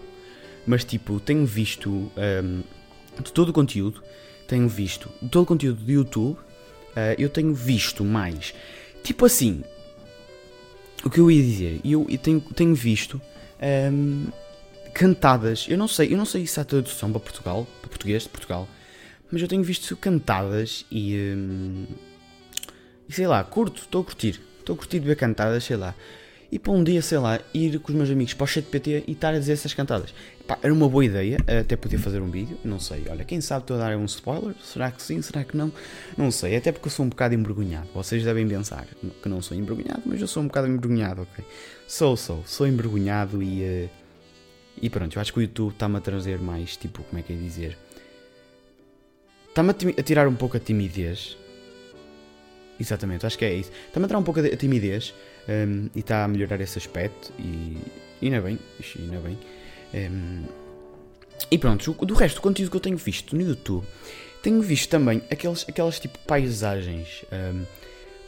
mas 0.67 0.85
tipo, 0.85 1.21
tenho 1.21 1.45
visto 1.47 1.91
um, 1.91 2.62
de 3.23 3.33
todo 3.33 3.51
o 3.51 3.53
conteúdo, 3.53 4.03
tenho 4.47 4.69
visto 4.69 5.09
de 5.21 5.29
todo 5.29 5.43
o 5.45 5.47
conteúdo 5.47 5.83
do 5.83 5.91
YouTube, 5.91 6.37
uh, 6.37 7.15
eu 7.19 7.29
tenho 7.29 7.55
visto 7.55 8.05
mais, 8.05 8.55
tipo 9.03 9.25
assim, 9.25 9.62
o 11.05 11.11
que 11.11 11.21
eu 11.21 11.31
ia 11.31 11.43
dizer, 11.43 11.81
eu, 11.85 12.07
eu 12.09 12.19
tenho, 12.19 12.41
tenho 12.41 12.75
visto 12.75 13.21
um, 13.93 14.27
cantadas, 14.95 15.67
eu 15.69 15.77
não 15.77 15.88
sei, 15.88 16.12
eu 16.12 16.17
não 16.17 16.25
sei 16.25 16.47
se 16.47 16.61
há 16.61 16.65
tradução 16.65 17.11
para 17.11 17.21
Portugal, 17.21 17.67
para 17.81 17.88
português 17.88 18.25
de 18.25 18.29
Portugal, 18.29 18.69
mas 19.31 19.41
eu 19.41 19.49
tenho 19.49 19.62
visto 19.62 19.97
cantadas 19.97 20.85
e, 20.91 21.17
um, 21.17 21.87
e 23.09 23.12
sei 23.12 23.27
lá, 23.27 23.43
curto, 23.43 23.83
estou 23.83 24.03
a 24.03 24.05
curtir. 24.05 24.41
Estou 24.62 24.75
a 24.75 24.77
curtir 24.77 25.01
de 25.01 25.07
ver 25.07 25.16
cantadas, 25.16 25.64
sei 25.64 25.77
lá. 25.77 25.94
E 26.51 26.59
para 26.59 26.72
um 26.72 26.85
dia, 26.85 27.01
sei 27.01 27.18
lá, 27.18 27.40
ir 27.55 27.79
com 27.81 27.90
os 27.90 27.96
meus 27.96 28.11
amigos 28.11 28.35
para 28.35 28.44
o 28.44 28.46
chat 28.46 28.64
PT 28.66 29.05
e 29.07 29.12
estar 29.12 29.35
a 29.35 29.38
dizer 29.38 29.55
essas 29.55 29.72
cantadas. 29.72 30.14
Pá, 30.46 30.59
era 30.62 30.72
uma 30.72 30.87
boa 30.87 31.03
ideia, 31.03 31.38
até 31.61 31.77
podia 31.77 31.98
fazer 31.98 32.20
um 32.20 32.31
vídeo, 32.31 32.59
não 32.62 32.79
sei. 32.79 33.05
Olha, 33.09 33.25
quem 33.25 33.40
sabe 33.40 33.62
estou 33.62 33.77
a 33.77 33.81
dar 33.81 33.96
um 33.96 34.05
spoiler? 34.05 34.55
Será 34.62 34.90
que 34.90 35.03
sim? 35.03 35.22
Será 35.22 35.44
que 35.44 35.57
não? 35.57 35.72
Não 36.16 36.31
sei, 36.31 36.55
até 36.55 36.70
porque 36.70 36.88
eu 36.88 36.90
sou 36.90 37.07
um 37.07 37.09
bocado 37.09 37.35
envergonhado. 37.35 37.88
Vocês 37.94 38.22
devem 38.22 38.46
pensar 38.46 38.87
que 39.22 39.29
não 39.31 39.40
sou 39.40 39.57
envergonhado, 39.57 40.03
mas 40.05 40.20
eu 40.20 40.29
sou 40.29 40.42
um 40.42 40.46
bocado 40.46 40.68
envergonhado, 40.68 41.22
ok? 41.22 41.44
Sou, 41.88 42.16
sou, 42.16 42.42
sou 42.46 42.66
envergonhado 42.66 43.42
e. 43.42 43.62
Uh, 43.62 43.90
e 44.81 44.90
pronto, 44.90 45.16
eu 45.16 45.22
acho 45.22 45.33
que 45.33 45.38
o 45.38 45.42
YouTube 45.42 45.72
está-me 45.72 45.96
a 45.96 46.01
trazer 46.01 46.38
mais, 46.38 46.77
tipo, 46.77 47.03
como 47.05 47.18
é 47.18 47.22
que 47.22 47.33
é 47.33 47.37
dizer? 47.37 47.79
Está-me 49.48 49.70
a, 49.70 50.01
a 50.01 50.03
tirar 50.03 50.29
um 50.29 50.35
pouco 50.35 50.57
a 50.57 50.61
timidez 50.61 51.37
Exatamente, 52.80 53.26
acho 53.26 53.38
que 53.38 53.44
é 53.44 53.54
isso. 53.54 53.70
Está-me 53.87 54.06
a 54.06 54.08
dar 54.08 54.18
um 54.18 54.22
pouco 54.22 54.40
a 54.40 54.56
timidez 54.56 55.14
um, 55.48 55.88
e 55.94 56.00
está 56.00 56.24
a 56.24 56.28
melhorar 56.28 56.61
esse 56.61 56.78
aspecto 56.78 57.32
e, 57.38 57.76
ainda 58.22 58.40
bem, 58.40 58.58
ainda 58.98 59.20
bem. 59.20 59.38
Um, 59.94 60.44
e 61.50 61.58
pronto, 61.58 61.92
do 61.92 62.14
resto 62.14 62.37
do 62.37 62.42
conteúdo 62.42 62.70
que 62.70 62.76
eu 62.76 62.80
tenho 62.80 62.96
visto 62.96 63.37
no 63.37 63.42
YouTube, 63.42 63.85
tenho 64.42 64.61
visto 64.61 64.88
também 64.88 65.22
aqueles, 65.30 65.64
aquelas 65.68 66.00
tipo 66.00 66.18
paisagens. 66.20 67.24
Um, 67.32 67.64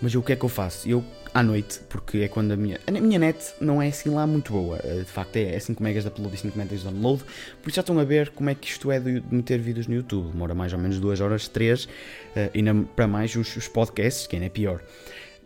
mas 0.00 0.14
o 0.14 0.22
que 0.22 0.33
é 0.33 0.37
que 0.37 0.44
eu 0.44 0.48
faço? 0.48 0.88
Eu 0.88 1.02
à 1.35 1.42
noite, 1.42 1.81
porque 1.88 2.18
é 2.18 2.29
quando 2.29 2.53
a 2.53 2.57
minha. 2.57 2.81
A 2.87 2.90
minha 2.92 3.18
net 3.18 3.55
não 3.61 3.83
é 3.83 3.88
assim 3.88 4.09
lá 4.09 4.25
muito 4.25 4.53
boa. 4.53 4.79
Eh, 4.85 5.01
de 5.01 5.11
facto 5.11 5.37
é 5.37 5.59
5 5.59 5.83
megas 5.83 6.05
de 6.05 6.09
upload 6.09 6.33
e 6.33 6.38
5 6.38 6.57
megas 6.57 6.79
de 6.79 6.85
download. 6.85 7.25
Por 7.61 7.68
isso 7.68 7.77
já 7.77 7.81
estão 7.81 7.99
a 7.99 8.05
ver 8.05 8.31
como 8.31 8.49
é 8.49 8.55
que 8.55 8.68
isto 8.68 8.90
é 8.92 9.01
de 9.01 9.23
meter 9.31 9.59
vídeos 9.59 9.88
no 9.88 9.94
YouTube. 9.94 10.31
Demora 10.31 10.55
mais 10.55 10.73
ou 10.73 10.79
menos 10.79 11.01
2 11.01 11.20
horas, 11.20 11.49
3. 11.49 11.88
Eh, 12.37 12.51
e 12.55 12.62
para 12.94 13.09
mais 13.09 13.35
os, 13.35 13.57
os, 13.57 13.66
podcasts, 13.66 14.29
que 14.29 14.37
ainda 14.37 14.47
é 14.47 14.49
pior. 14.49 14.81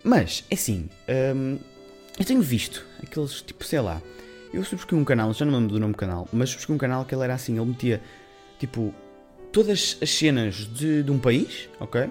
Mas, 0.05 0.45
é 0.51 0.55
assim. 0.55 0.91
Um, 1.35 1.59
eu 2.19 2.25
tenho 2.25 2.43
visto 2.43 2.85
aqueles 3.03 3.41
tipo, 3.41 3.65
sei 3.65 3.81
lá. 3.81 4.03
Eu 4.53 4.63
subscrevi 4.65 5.01
um 5.01 5.05
canal, 5.05 5.33
já 5.33 5.45
não 5.45 5.53
me 5.53 5.59
lembro 5.59 5.75
do 5.75 5.81
nome 5.81 5.93
do 5.93 5.99
canal, 5.99 6.29
mas 6.33 6.51
subscrevi 6.51 6.77
um 6.77 6.79
canal 6.79 7.05
que 7.05 7.15
ele 7.15 7.25
era 7.25 7.35
assim. 7.35 7.57
Ele 7.57 7.67
metia 7.67 8.03
tipo 8.59 8.95
todas 9.53 9.97
as 10.03 10.11
cenas 10.11 10.55
de, 10.55 11.03
de 11.03 11.11
um 11.11 11.19
país, 11.19 11.69
ok? 11.81 12.11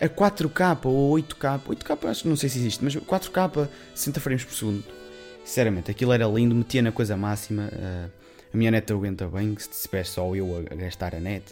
A 0.00 0.08
4K 0.08 0.78
ou 0.84 1.16
8K. 1.16 1.60
8K 1.60 2.08
acho 2.08 2.22
que 2.22 2.28
não 2.28 2.36
sei 2.36 2.48
se 2.48 2.58
existe, 2.58 2.82
mas 2.82 2.96
4K 2.96 3.68
60 3.94 4.20
frames 4.20 4.44
por 4.44 4.54
segundo. 4.54 5.00
Sinceramente, 5.44 5.90
aquilo 5.90 6.12
era 6.12 6.26
lindo, 6.26 6.54
metia 6.54 6.82
na 6.82 6.92
coisa 6.92 7.16
máxima. 7.16 7.70
Uh, 7.72 8.10
a 8.52 8.56
minha 8.56 8.70
net 8.70 8.92
aguenta 8.92 9.26
bem, 9.26 9.56
se 9.58 9.88
tiver 9.88 10.04
só 10.04 10.34
eu 10.34 10.66
a, 10.70 10.74
gastar 10.74 11.14
a 11.14 11.20
net. 11.20 11.44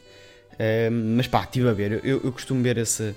Uh, 0.53 0.91
mas 1.17 1.27
pá, 1.27 1.43
estive 1.43 1.69
a 1.69 1.73
ver, 1.73 2.05
eu, 2.05 2.21
eu 2.23 2.33
costumo 2.33 2.63
ver 2.63 2.79
esse, 2.79 3.15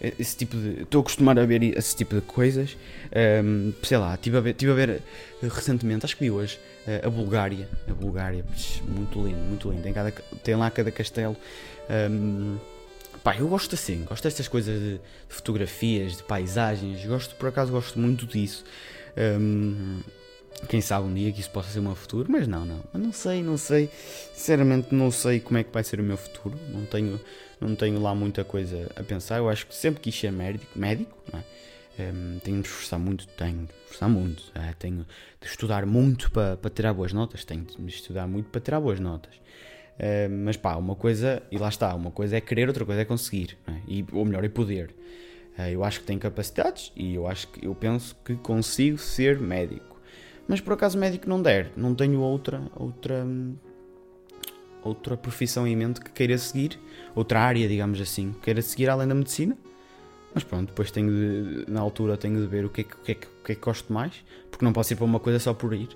esse 0.00 0.36
tipo 0.36 0.56
de. 0.56 0.82
Estou 0.82 1.00
acostumado 1.00 1.38
a 1.38 1.46
ver 1.46 1.62
esse 1.62 1.94
tipo 1.94 2.14
de 2.14 2.22
coisas. 2.22 2.76
Um, 3.44 3.72
sei 3.82 3.98
lá, 3.98 4.14
estive 4.14 4.36
a, 4.36 4.40
ver, 4.40 4.50
estive 4.50 4.72
a 4.72 4.74
ver 4.74 5.02
recentemente, 5.42 6.04
acho 6.04 6.16
que 6.16 6.24
vi 6.24 6.30
hoje, 6.30 6.58
a 7.04 7.08
Bulgária. 7.08 7.68
A 7.88 7.94
Bulgária, 7.94 8.44
muito 8.88 9.22
lindo, 9.22 9.38
muito 9.38 9.70
lindo. 9.70 9.82
Tem, 9.82 9.92
cada, 9.92 10.10
tem 10.42 10.56
lá 10.56 10.70
cada 10.70 10.90
castelo. 10.90 11.36
Um, 12.10 12.56
pá, 13.26 13.36
eu 13.36 13.48
gosto 13.48 13.74
assim, 13.74 14.04
gosto 14.04 14.22
destas 14.22 14.46
coisas 14.46 14.78
de, 14.78 14.98
de, 14.98 15.00
fotografias, 15.28 16.18
de 16.18 16.22
paisagens. 16.22 17.04
Gosto, 17.04 17.34
por 17.34 17.48
acaso, 17.48 17.72
gosto 17.72 17.98
muito 17.98 18.24
disso. 18.24 18.64
Um, 19.40 19.98
quem 20.68 20.80
sabe 20.80 21.08
um 21.08 21.12
dia 21.12 21.32
que 21.32 21.40
isso 21.40 21.50
possa 21.50 21.68
ser 21.68 21.80
o 21.80 21.82
meu 21.82 21.96
futuro, 21.96 22.30
mas 22.30 22.46
não, 22.46 22.64
não. 22.64 22.84
Não 22.94 23.12
sei, 23.12 23.42
não 23.42 23.56
sei. 23.56 23.90
Sinceramente, 24.32 24.94
não 24.94 25.10
sei 25.10 25.40
como 25.40 25.58
é 25.58 25.64
que 25.64 25.72
vai 25.72 25.82
ser 25.82 25.98
o 25.98 26.04
meu 26.04 26.16
futuro. 26.16 26.56
Não 26.72 26.86
tenho, 26.86 27.20
não 27.60 27.74
tenho 27.74 28.00
lá 28.00 28.14
muita 28.14 28.44
coisa 28.44 28.88
a 28.94 29.02
pensar. 29.02 29.38
Eu 29.38 29.48
acho 29.48 29.66
que 29.66 29.74
sempre 29.74 30.00
quis 30.00 30.14
ser 30.14 30.30
médico, 30.30 30.78
médico 30.78 31.18
não 31.32 31.40
é? 31.40 31.44
Um, 31.98 32.38
tenho 32.38 32.62
de 32.62 32.68
esforçar 32.68 33.00
muito, 33.00 33.26
tenho 33.26 33.66
de 33.66 33.72
esforçar 33.86 34.08
muito. 34.08 34.44
É? 34.54 34.72
Tenho 34.78 35.04
de 35.40 35.46
estudar 35.48 35.84
muito 35.84 36.30
para, 36.30 36.56
para 36.56 36.70
tirar 36.70 36.94
boas 36.94 37.12
notas. 37.12 37.44
Tenho 37.44 37.64
de 37.64 37.88
estudar 37.88 38.28
muito 38.28 38.50
para 38.50 38.60
tirar 38.60 38.78
boas 38.78 39.00
notas. 39.00 39.34
Um, 39.98 40.44
mas 40.44 40.56
pá, 40.56 40.76
uma 40.76 40.94
coisa, 40.94 41.42
e 41.50 41.56
lá 41.56 41.68
está, 41.68 41.94
uma 41.94 42.10
coisa 42.10 42.36
é 42.36 42.40
querer, 42.40 42.68
outra 42.68 42.84
coisa 42.84 43.00
é 43.00 43.04
conseguir. 43.04 43.56
É? 43.66 43.72
E, 43.88 44.04
ou 44.12 44.24
melhor, 44.24 44.44
é 44.44 44.48
poder. 44.48 44.94
Uh, 45.58 45.70
eu 45.70 45.84
acho 45.84 46.00
que 46.00 46.06
tenho 46.06 46.20
capacidades 46.20 46.92
e 46.94 47.14
eu 47.14 47.26
acho 47.26 47.48
que 47.48 47.66
eu 47.66 47.74
penso 47.74 48.16
que 48.24 48.34
consigo 48.36 48.98
ser 48.98 49.40
médico. 49.40 49.96
Mas 50.46 50.60
por 50.60 50.74
acaso 50.74 50.98
médico 50.98 51.28
não 51.28 51.42
der, 51.42 51.72
não 51.76 51.94
tenho 51.94 52.20
outra, 52.20 52.62
outra, 52.76 53.26
outra 54.82 55.16
profissão 55.16 55.66
em 55.66 55.74
mente 55.74 56.00
que 56.00 56.10
queira 56.10 56.38
seguir, 56.38 56.78
outra 57.14 57.40
área, 57.40 57.66
digamos 57.66 58.00
assim, 58.00 58.32
que 58.32 58.40
queira 58.40 58.62
seguir 58.62 58.88
além 58.88 59.08
da 59.08 59.14
medicina. 59.14 59.56
Mas 60.32 60.44
pronto, 60.44 60.68
depois 60.68 60.90
tenho 60.90 61.10
de, 61.10 61.64
na 61.70 61.80
altura 61.80 62.16
tenho 62.16 62.38
de 62.38 62.46
ver 62.46 62.64
o 62.66 62.68
que, 62.68 62.82
é 62.82 62.84
que, 62.84 62.94
o, 62.94 62.98
que 62.98 63.12
é 63.12 63.14
que, 63.14 63.26
o 63.26 63.44
que 63.44 63.52
é 63.52 63.54
que 63.54 63.60
gosto 63.60 63.90
mais, 63.90 64.12
porque 64.50 64.64
não 64.64 64.72
posso 64.72 64.92
ir 64.92 64.96
para 64.96 65.06
uma 65.06 65.18
coisa 65.18 65.38
só 65.38 65.54
por 65.54 65.72
ir. 65.72 65.88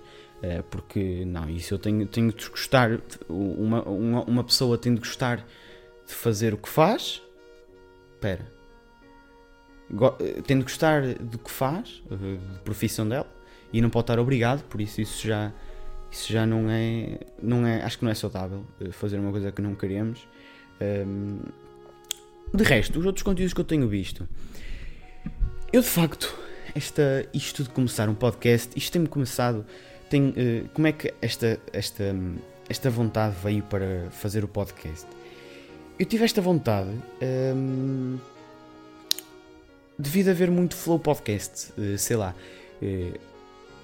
É, 0.43 0.63
porque 0.63 1.25
não, 1.27 1.51
isso 1.51 1.75
eu 1.75 1.79
tenho, 1.79 2.07
tenho 2.07 2.33
de 2.33 2.49
gostar, 2.49 2.99
uma, 3.29 3.83
uma, 3.83 4.25
uma 4.25 4.45
pessoa 4.45 4.79
tem 4.79 4.95
de 4.95 5.01
gostar 5.01 5.47
de 6.07 6.15
fazer 6.15 6.55
o 6.55 6.57
que 6.57 6.69
faz. 6.69 7.23
Espera. 8.15 8.51
Tem 10.47 10.57
de 10.57 10.63
gostar 10.63 11.03
do 11.15 11.39
que 11.39 11.51
faz, 11.51 12.03
de 12.09 12.61
profissão 12.65 13.09
dela 13.09 13.27
e 13.73 13.81
não 13.81 13.91
pode 13.91 14.05
estar 14.05 14.19
obrigado, 14.19 14.63
por 14.65 14.81
isso 14.81 15.01
isso 15.01 15.27
já 15.27 15.53
isso 16.11 16.33
já 16.33 16.45
não 16.45 16.69
é, 16.69 17.21
não 17.41 17.67
é 17.67 17.83
acho 17.83 17.99
que 17.99 18.05
não 18.05 18.11
é 18.11 18.15
saudável 18.15 18.65
eh, 18.81 18.91
fazer 18.91 19.19
uma 19.19 19.31
coisa 19.31 19.53
que 19.53 19.63
não 19.63 19.77
queremos. 19.77 20.27
Um, 20.81 21.39
de 22.53 22.65
resto, 22.65 22.99
os 22.99 23.07
outros 23.07 23.23
conteúdos 23.23 23.55
que 23.55 23.61
eu 23.61 23.65
tenho 23.65 23.87
visto, 23.87 24.29
eu 25.73 25.81
de 25.81 25.87
facto, 25.87 26.37
esta, 26.75 27.29
isto 27.33 27.63
de 27.63 27.69
começar 27.69 28.09
um 28.09 28.15
podcast, 28.15 28.77
isto 28.77 28.93
tem-me 28.93 29.07
começado, 29.07 29.65
tem, 30.11 30.29
uh, 30.31 30.69
como 30.75 30.89
é 30.89 30.93
que 30.93 31.15
esta, 31.23 31.59
esta, 31.73 32.15
esta 32.69 32.91
vontade 32.91 33.37
veio 33.43 33.63
para 33.63 34.11
fazer 34.11 34.45
o 34.45 34.49
podcast? 34.49 35.07
Eu 35.99 36.05
tive 36.05 36.25
esta 36.25 36.43
vontade 36.43 36.91
um, 37.57 38.19
devido 39.97 40.29
a 40.29 40.33
ver 40.33 40.51
muito 40.51 40.75
Flow 40.75 40.99
Podcast, 40.99 41.73
uh, 41.79 41.97
sei 41.97 42.17
lá. 42.17 42.35
Uh, 42.83 43.19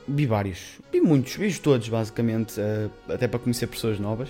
vi 0.09 0.27
vários, 0.27 0.81
vi 0.93 1.01
muitos, 1.01 1.37
vi 1.37 1.53
todos 1.59 1.89
basicamente, 1.89 2.61
até 3.09 3.27
para 3.27 3.41
conhecer 3.41 3.67
pessoas 3.67 3.99
novas 3.99 4.29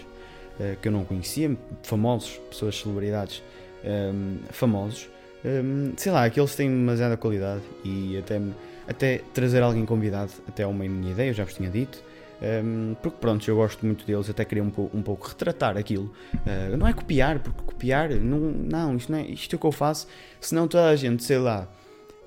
que 0.80 0.88
eu 0.88 0.92
não 0.92 1.04
conhecia, 1.04 1.54
famosos, 1.82 2.40
pessoas, 2.48 2.78
celebridades 2.80 3.42
um, 3.84 3.88
ehm, 3.90 4.38
famosos. 4.48 5.06
Um, 5.44 5.48
ehm, 5.88 5.92
sei 5.98 6.10
lá, 6.10 6.24
aqueles 6.24 6.56
têm 6.56 6.70
demasiada 6.70 7.14
qualidade 7.18 7.60
e 7.84 8.16
até, 8.16 8.40
até 8.88 9.18
trazer 9.32 9.62
alguém 9.62 9.84
convidado 9.84 10.32
até 10.48 10.62
é 10.62 10.66
uma 10.66 10.84
minha 10.84 11.12
ideia, 11.12 11.30
eu 11.30 11.34
já 11.34 11.44
vos 11.44 11.54
tinha 11.54 11.70
dito. 11.70 12.02
Um, 12.42 12.94
porque 13.00 13.16
pronto, 13.18 13.48
eu 13.48 13.56
gosto 13.56 13.84
muito 13.86 14.04
deles, 14.04 14.28
até 14.28 14.44
queria 14.44 14.62
um, 14.62 14.70
pouco, 14.70 14.96
um 14.96 15.02
pouco 15.02 15.26
retratar 15.26 15.76
aquilo. 15.76 16.12
Uh, 16.34 16.76
não 16.76 16.86
é 16.86 16.92
copiar, 16.92 17.38
porque 17.38 17.62
copiar, 17.62 18.10
não, 18.10 18.38
não, 18.38 18.96
isto 18.96 19.10
não 19.10 19.18
é 19.18 19.22
isto 19.22 19.54
é 19.54 19.56
o 19.56 19.58
que 19.58 19.66
eu 19.66 19.72
faço, 19.72 20.06
senão 20.40 20.68
toda 20.68 20.88
a 20.88 20.96
gente, 20.96 21.24
sei 21.24 21.38
lá, 21.38 21.66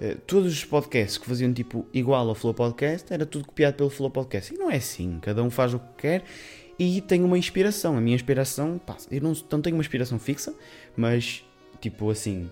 eh, 0.02 0.16
todos 0.26 0.54
os 0.54 0.64
podcasts 0.64 1.18
que 1.18 1.26
faziam 1.26 1.52
tipo 1.54 1.86
igual 1.94 2.28
ao 2.28 2.34
Flow 2.34 2.54
Podcast 2.54 3.12
era 3.12 3.26
tudo 3.26 3.46
copiado 3.46 3.76
pelo 3.76 3.90
Flow 3.90 4.10
Podcast. 4.10 4.54
E 4.54 4.58
não 4.58 4.72
é 4.72 4.78
assim, 4.78 5.20
cada 5.22 5.44
um 5.44 5.50
faz 5.50 5.74
o 5.74 5.80
que 5.80 5.86
quer 5.98 6.24
e 6.78 7.02
tem 7.02 7.24
uma 7.24 7.38
inspiração. 7.38 7.98
A 7.98 8.02
minha 8.02 8.16
inspiração, 8.16 8.80
pá, 8.80 8.96
eu 9.12 9.22
não, 9.22 9.34
não 9.52 9.62
tenho 9.62 9.76
uma 9.76 9.82
inspiração 9.82 10.18
fixa, 10.18 10.54
mas 10.96 11.44
tipo 11.82 12.10
assim, 12.10 12.50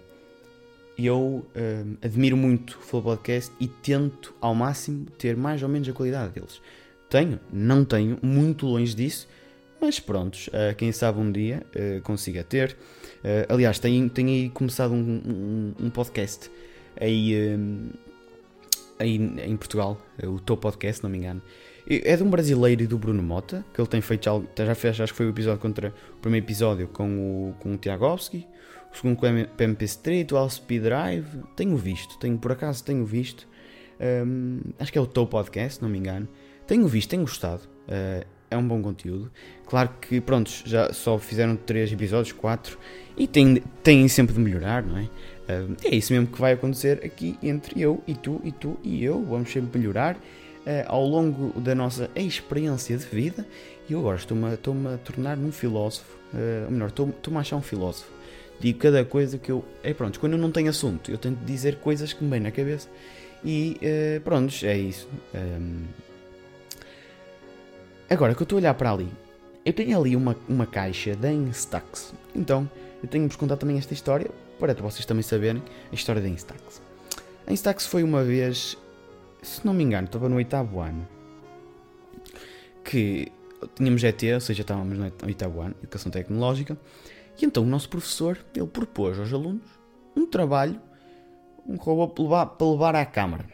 eu 0.97 1.45
um, 1.55 1.95
admiro 2.01 2.35
muito 2.35 2.77
o 2.77 2.81
Flow 2.81 3.03
Podcast 3.03 3.51
e 3.59 3.67
tento 3.67 4.33
ao 4.41 4.55
máximo 4.55 5.05
ter 5.17 5.37
mais 5.37 5.61
ou 5.61 5.69
menos 5.69 5.87
a 5.87 5.93
qualidade 5.93 6.33
deles. 6.33 6.61
Tenho, 7.09 7.39
não 7.53 7.85
tenho, 7.85 8.17
muito 8.21 8.65
longe 8.65 8.95
disso, 8.95 9.27
mas 9.79 9.99
prontos, 9.99 10.47
uh, 10.47 10.75
quem 10.75 10.91
sabe 10.91 11.19
um 11.19 11.31
dia 11.31 11.63
uh, 11.75 12.01
consiga 12.01 12.43
ter. 12.43 12.75
Uh, 13.17 13.53
aliás, 13.53 13.77
tenho, 13.79 14.09
tenho 14.09 14.29
aí 14.29 14.49
começado 14.49 14.93
um, 14.93 15.21
um, 15.25 15.85
um 15.85 15.89
podcast 15.89 16.49
aí, 16.99 17.55
hum, 17.55 17.89
aí 18.97 19.15
em 19.15 19.55
Portugal, 19.55 20.01
o 20.23 20.39
Teu 20.39 20.57
Podcast, 20.57 21.03
não 21.03 21.09
me 21.09 21.19
engano. 21.19 21.41
É 21.89 22.17
de 22.17 22.23
um 22.23 22.29
brasileiro 22.29 22.83
e 22.83 22.87
do 22.87 22.97
Bruno 22.97 23.23
Mota, 23.23 23.63
que 23.73 23.79
ele 23.79 23.87
tem 23.87 24.01
feito 24.01 24.25
já 24.57 24.75
fez, 24.75 24.99
acho 24.99 25.13
que 25.13 25.17
foi 25.17 25.25
o 25.25 25.29
episódio 25.29 25.61
contra 25.61 25.93
o 26.17 26.17
primeiro 26.17 26.45
episódio 26.45 26.87
com 26.89 27.07
o, 27.49 27.53
com 27.61 27.75
o 27.75 27.77
Tiagovski, 27.77 28.45
o 28.91 28.95
segundo 28.95 29.15
com 29.17 29.25
MP 29.25 29.85
Street, 29.85 30.31
o 30.31 30.37
All 30.37 30.49
Speed 30.49 30.83
Drive. 30.83 31.27
Tenho 31.55 31.77
visto, 31.77 32.17
tenho, 32.17 32.37
por 32.37 32.51
acaso 32.51 32.83
tenho 32.83 33.05
visto. 33.05 33.47
Um, 33.99 34.59
acho 34.79 34.91
que 34.91 34.97
é 34.97 35.01
o 35.01 35.07
Teu 35.07 35.25
Podcast, 35.25 35.81
não 35.81 35.89
me 35.89 35.97
engano. 35.97 36.27
Tenho 36.65 36.87
visto, 36.87 37.09
tenho 37.09 37.23
gostado. 37.23 37.63
Uh, 37.87 38.25
é 38.49 38.57
um 38.57 38.67
bom 38.67 38.81
conteúdo. 38.81 39.31
Claro 39.65 39.89
que, 40.01 40.21
pronto, 40.21 40.49
já 40.65 40.91
só 40.93 41.17
fizeram 41.17 41.55
3 41.55 41.91
episódios, 41.91 42.31
4, 42.31 42.77
e 43.17 43.27
têm, 43.27 43.61
têm 43.83 44.07
sempre 44.07 44.35
de 44.35 44.39
melhorar, 44.39 44.83
não 44.83 44.97
é? 44.97 45.03
Uh, 45.03 45.75
é 45.83 45.95
isso 45.95 46.13
mesmo 46.13 46.27
que 46.27 46.39
vai 46.39 46.53
acontecer 46.53 47.03
aqui 47.03 47.37
entre 47.41 47.81
eu 47.81 48.01
e 48.07 48.13
tu 48.13 48.41
e 48.43 48.51
tu 48.51 48.77
e 48.83 49.03
eu. 49.03 49.23
Vamos 49.23 49.51
sempre 49.51 49.79
melhorar 49.79 50.15
uh, 50.15 50.19
ao 50.87 51.05
longo 51.05 51.59
da 51.59 51.73
nossa 51.73 52.09
experiência 52.15 52.97
de 52.97 53.05
vida. 53.05 53.45
E 53.89 53.93
eu 53.93 53.99
agora 53.99 54.17
estou-me 54.17 54.53
estou 54.53 54.75
a 54.93 54.97
tornar 54.97 55.37
num 55.37 55.51
filósofo. 55.51 56.17
Uh, 56.33 56.65
ou 56.65 56.71
melhor, 56.71 56.89
estou-me 56.89 57.37
a 57.37 57.39
achar 57.39 57.55
um 57.55 57.61
filósofo. 57.61 58.16
Digo 58.59 58.79
cada 58.79 59.05
coisa 59.05 59.37
que 59.37 59.51
eu. 59.51 59.63
É 59.83 59.93
pronto, 59.93 60.19
quando 60.19 60.33
eu 60.33 60.39
não 60.39 60.51
tenho 60.51 60.69
assunto, 60.69 61.11
eu 61.11 61.17
tento 61.17 61.37
dizer 61.45 61.77
coisas 61.77 62.13
que 62.13 62.23
me 62.23 62.29
vêm 62.29 62.39
na 62.39 62.51
cabeça. 62.51 62.89
E 63.43 63.77
uh, 63.81 64.21
pronto, 64.21 64.53
é 64.63 64.77
isso. 64.77 65.07
Um... 65.33 65.83
Agora 68.09 68.33
que 68.33 68.41
eu 68.41 68.45
estou 68.45 68.57
a 68.57 68.61
olhar 68.61 68.73
para 68.73 68.91
ali, 68.91 69.09
eu 69.65 69.73
tenho 69.73 69.99
ali 69.99 70.15
uma, 70.15 70.35
uma 70.47 70.65
caixa 70.65 71.15
da 71.15 71.31
Instax. 71.31 72.13
Então, 72.33 72.69
eu 73.03 73.09
tenho-vos 73.09 73.35
contar 73.35 73.57
também 73.57 73.77
esta 73.77 73.93
história 73.93 74.31
para 74.57 74.73
vocês 74.73 75.05
também 75.05 75.23
saberem 75.23 75.61
a 75.91 75.95
história 75.95 76.21
da 76.21 76.27
Instax. 76.27 76.81
A 77.45 77.53
Instax 77.53 77.85
foi 77.85 78.03
uma 78.03 78.23
vez, 78.23 78.77
se 79.41 79.65
não 79.65 79.73
me 79.73 79.83
engano, 79.83 80.05
estava 80.07 80.27
no 80.27 80.37
oitavo 80.37 80.79
ano, 80.79 81.07
que 82.83 83.31
tínhamos 83.75 84.03
ET, 84.03 84.21
ou 84.33 84.39
seja, 84.39 84.61
estávamos 84.61 84.97
no 84.97 85.11
oitavo 85.25 85.61
ano, 85.61 85.75
Educação 85.81 86.11
Tecnológica, 86.11 86.77
e 87.39 87.45
então 87.45 87.63
o 87.63 87.67
nosso 87.67 87.89
professor, 87.89 88.37
ele 88.55 88.67
propôs 88.67 89.19
aos 89.19 89.31
alunos 89.31 89.67
um 90.15 90.25
trabalho, 90.25 90.79
um 91.65 91.75
robô 91.75 92.07
para 92.07 92.23
levar, 92.23 92.45
para 92.45 92.67
levar 92.67 92.95
à 92.95 93.05
câmara. 93.05 93.45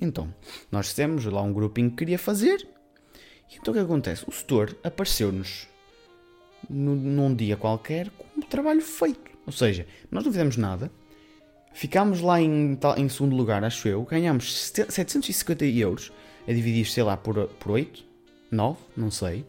Então, 0.00 0.32
nós 0.70 0.86
dissemos 0.86 1.24
lá 1.24 1.42
um 1.42 1.52
grupinho 1.52 1.90
que 1.90 1.96
queria 1.96 2.18
fazer, 2.18 2.68
e 3.50 3.56
então 3.56 3.72
o 3.72 3.76
que 3.76 3.82
acontece? 3.82 4.24
O 4.28 4.32
setor 4.32 4.76
apareceu-nos 4.84 5.66
num 6.68 7.34
dia 7.34 7.56
qualquer 7.56 8.10
com 8.10 8.26
um 8.36 8.42
trabalho 8.42 8.82
feito. 8.82 9.30
Ou 9.46 9.52
seja, 9.52 9.86
nós 10.10 10.24
não 10.24 10.30
fizemos 10.30 10.56
nada, 10.56 10.90
ficámos 11.72 12.20
lá 12.20 12.40
em, 12.40 12.78
em 12.96 13.08
segundo 13.08 13.34
lugar, 13.34 13.64
acho 13.64 13.88
eu, 13.88 14.02
ganhámos 14.02 14.54
750 14.54 15.64
euros, 15.64 16.12
a 16.46 16.52
dividir, 16.52 16.86
sei 16.86 17.02
lá, 17.02 17.16
por, 17.16 17.48
por 17.48 17.72
8, 17.72 18.04
9, 18.50 18.78
não 18.96 19.10
sei. 19.10 19.46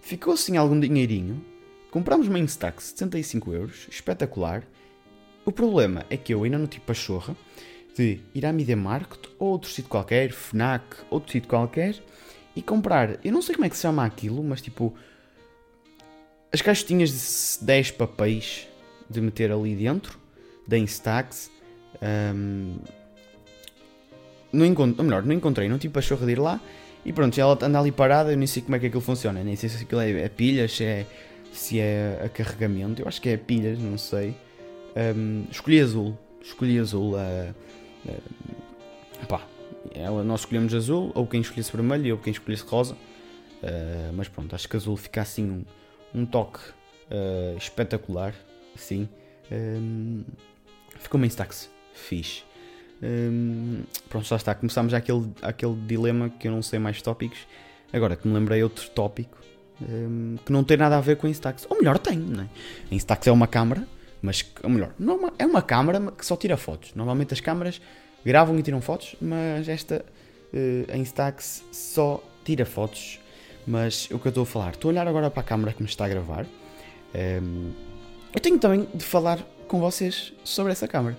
Ficou 0.00 0.34
assim 0.34 0.56
algum 0.56 0.78
dinheirinho, 0.78 1.44
comprámos 1.90 2.28
uma 2.28 2.38
Instax 2.38 2.84
75 2.84 3.52
euros, 3.52 3.86
espetacular. 3.90 4.62
O 5.44 5.52
problema 5.52 6.04
é 6.10 6.16
que 6.16 6.34
eu 6.34 6.44
ainda 6.44 6.58
não 6.58 6.66
tive 6.66 6.84
pachorra 6.84 7.36
de 7.96 8.20
ir 8.34 8.46
à 8.46 8.52
Media 8.52 8.76
Market 8.76 9.26
ou 9.38 9.48
outro 9.48 9.70
sítio 9.70 9.88
qualquer, 9.88 10.30
Fnac, 10.32 10.84
outro 11.10 11.32
sítio 11.32 11.48
qualquer, 11.48 11.96
e 12.54 12.62
comprar, 12.62 13.18
eu 13.24 13.32
não 13.32 13.40
sei 13.40 13.54
como 13.54 13.66
é 13.66 13.70
que 13.70 13.76
se 13.76 13.82
chama 13.82 14.04
aquilo, 14.04 14.42
mas 14.42 14.60
tipo, 14.60 14.94
as 16.52 16.62
caixinhas 16.62 17.58
de 17.60 17.66
10 17.66 17.92
papéis 17.92 18.68
de 19.08 19.20
meter 19.20 19.50
ali 19.52 19.74
dentro, 19.74 20.18
da 20.66 20.78
Instax. 20.78 21.50
Um, 22.02 22.76
não 24.52 24.64
encontro, 24.64 24.96
ou 24.98 25.04
melhor, 25.04 25.22
não 25.24 25.34
encontrei, 25.34 25.68
não 25.68 25.78
tive 25.78 25.92
pachorra 25.92 26.26
de 26.26 26.32
ir 26.32 26.38
lá. 26.38 26.60
E 27.04 27.12
pronto, 27.12 27.38
ela 27.38 27.58
anda 27.62 27.78
ali 27.78 27.92
parada, 27.92 28.32
eu 28.32 28.36
nem 28.36 28.46
sei 28.46 28.62
como 28.62 28.76
é 28.76 28.78
que 28.78 28.86
aquilo 28.86 29.00
funciona. 29.00 29.42
Nem 29.42 29.56
sei 29.56 29.68
se 29.68 29.82
aquilo 29.82 30.00
é, 30.00 30.10
é 30.10 30.28
pilhas, 30.28 30.72
se 30.72 30.84
é, 30.84 31.06
se 31.52 31.80
é 31.80 32.22
a 32.24 32.28
carregamento. 32.28 33.02
Eu 33.02 33.08
acho 33.08 33.20
que 33.20 33.28
é 33.28 33.36
pilhas, 33.36 33.78
não 33.78 33.98
sei. 33.98 34.34
Um, 35.16 35.44
escolhi 35.50 35.80
azul. 35.80 36.18
Escolhi 36.42 36.78
azul. 36.78 37.14
Uh, 37.14 37.54
uh, 38.06 39.26
pá, 39.26 39.42
ela, 39.94 40.22
nós 40.24 40.40
escolhemos 40.40 40.74
azul, 40.74 41.12
ou 41.14 41.26
quem 41.26 41.40
escolhesse 41.40 41.72
vermelho, 41.72 42.14
ou 42.14 42.20
quem 42.20 42.32
escolhesse 42.32 42.64
rosa. 42.64 42.94
Uh, 42.94 44.12
mas 44.14 44.28
pronto, 44.28 44.54
acho 44.54 44.68
que 44.68 44.76
azul 44.76 44.96
fica 44.96 45.20
assim 45.20 45.64
um, 46.14 46.20
um 46.20 46.26
toque 46.26 46.60
uh, 47.10 47.56
espetacular. 47.56 48.34
Assim. 48.74 49.08
Um, 49.50 50.24
ficou 50.98 51.18
uma 51.18 51.26
instax 51.26 51.70
fixe. 51.94 52.42
Um, 53.02 53.82
pronto, 54.08 54.26
já 54.26 54.36
está. 54.36 54.54
Começámos 54.54 54.94
aquele, 54.94 55.30
aquele 55.42 55.74
dilema 55.86 56.28
que 56.28 56.48
eu 56.48 56.52
não 56.52 56.62
sei 56.62 56.78
mais 56.78 57.00
tópicos. 57.02 57.38
Agora 57.92 58.16
que 58.16 58.28
me 58.28 58.34
lembrei 58.34 58.62
outro 58.62 58.88
tópico 58.90 59.38
um, 59.82 60.36
que 60.44 60.52
não 60.52 60.64
tem 60.64 60.76
nada 60.76 60.96
a 60.96 61.00
ver 61.00 61.16
com 61.16 61.26
a 61.26 61.30
Instax. 61.30 61.66
Ou 61.68 61.78
melhor, 61.78 61.98
tem, 61.98 62.18
não 62.18 62.44
é? 62.44 62.48
A 62.90 62.94
Instax 62.94 63.26
é 63.26 63.32
uma 63.32 63.46
câmara, 63.46 63.86
mas, 64.20 64.44
ou 64.62 64.70
melhor, 64.70 64.92
não 64.98 65.14
é 65.14 65.16
uma, 65.16 65.32
é 65.38 65.46
uma 65.46 65.62
câmara 65.62 66.00
que 66.12 66.24
só 66.24 66.36
tira 66.36 66.56
fotos. 66.56 66.94
Normalmente 66.94 67.34
as 67.34 67.40
câmaras 67.40 67.80
gravam 68.24 68.58
e 68.58 68.62
tiram 68.62 68.80
fotos, 68.80 69.16
mas 69.20 69.68
esta, 69.68 70.04
uh, 70.52 70.92
a 70.92 70.96
Instax, 70.96 71.64
só 71.72 72.22
tira 72.44 72.64
fotos. 72.64 73.20
Mas 73.66 74.08
o 74.10 74.18
que 74.18 74.26
eu 74.26 74.30
estou 74.30 74.42
a 74.42 74.46
falar, 74.46 74.70
estou 74.70 74.88
a 74.88 74.92
olhar 74.92 75.06
agora 75.06 75.30
para 75.30 75.42
a 75.42 75.44
câmara 75.44 75.72
que 75.72 75.82
me 75.82 75.88
está 75.88 76.06
a 76.06 76.08
gravar. 76.08 76.46
Um, 77.42 77.72
eu 78.34 78.40
tenho 78.40 78.58
também 78.58 78.88
de 78.94 79.04
falar 79.04 79.38
com 79.66 79.78
vocês 79.78 80.32
sobre 80.42 80.72
essa 80.72 80.88
câmara. 80.88 81.16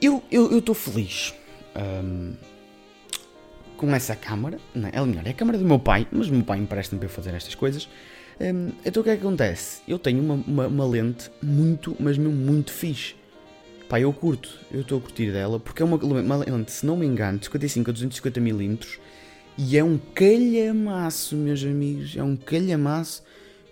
Eu 0.00 0.22
estou 0.30 0.74
feliz 0.74 1.34
um, 1.76 2.34
com 3.76 3.94
essa 3.94 4.14
câmara. 4.16 4.58
Não, 4.74 4.88
é 4.92 5.04
melhor, 5.04 5.26
é 5.26 5.30
a 5.30 5.34
câmara 5.34 5.58
do 5.58 5.64
meu 5.64 5.78
pai, 5.78 6.06
mas 6.10 6.28
o 6.28 6.32
meu 6.32 6.44
pai 6.44 6.58
empresta-me 6.58 7.00
para 7.00 7.06
eu 7.06 7.12
fazer 7.12 7.34
estas 7.34 7.54
coisas. 7.54 7.88
Um, 8.40 8.72
então 8.84 9.00
o 9.00 9.04
que 9.04 9.10
é 9.10 9.16
que 9.16 9.22
acontece? 9.22 9.82
Eu 9.86 9.98
tenho 9.98 10.22
uma, 10.22 10.34
uma, 10.34 10.66
uma 10.66 10.86
lente 10.86 11.30
muito, 11.42 11.96
mas 12.00 12.18
mesmo 12.18 12.34
muito 12.34 12.72
fixe. 12.72 13.14
Pá, 13.88 14.00
eu 14.00 14.12
curto, 14.12 14.58
eu 14.72 14.80
estou 14.80 14.98
a 14.98 15.00
curtir 15.00 15.30
dela, 15.30 15.60
porque 15.60 15.82
é 15.82 15.84
uma, 15.84 15.96
uma 15.96 16.36
lente, 16.36 16.72
se 16.72 16.86
não 16.86 16.96
me 16.96 17.06
engano, 17.06 17.38
de 17.38 17.44
55 17.44 17.90
a 17.90 17.94
250mm 17.94 18.98
e 19.56 19.78
é 19.78 19.84
um 19.84 19.98
calhamaço, 20.14 21.36
meus 21.36 21.62
amigos, 21.62 22.16
é 22.16 22.22
um 22.22 22.34
calhamaço 22.34 23.22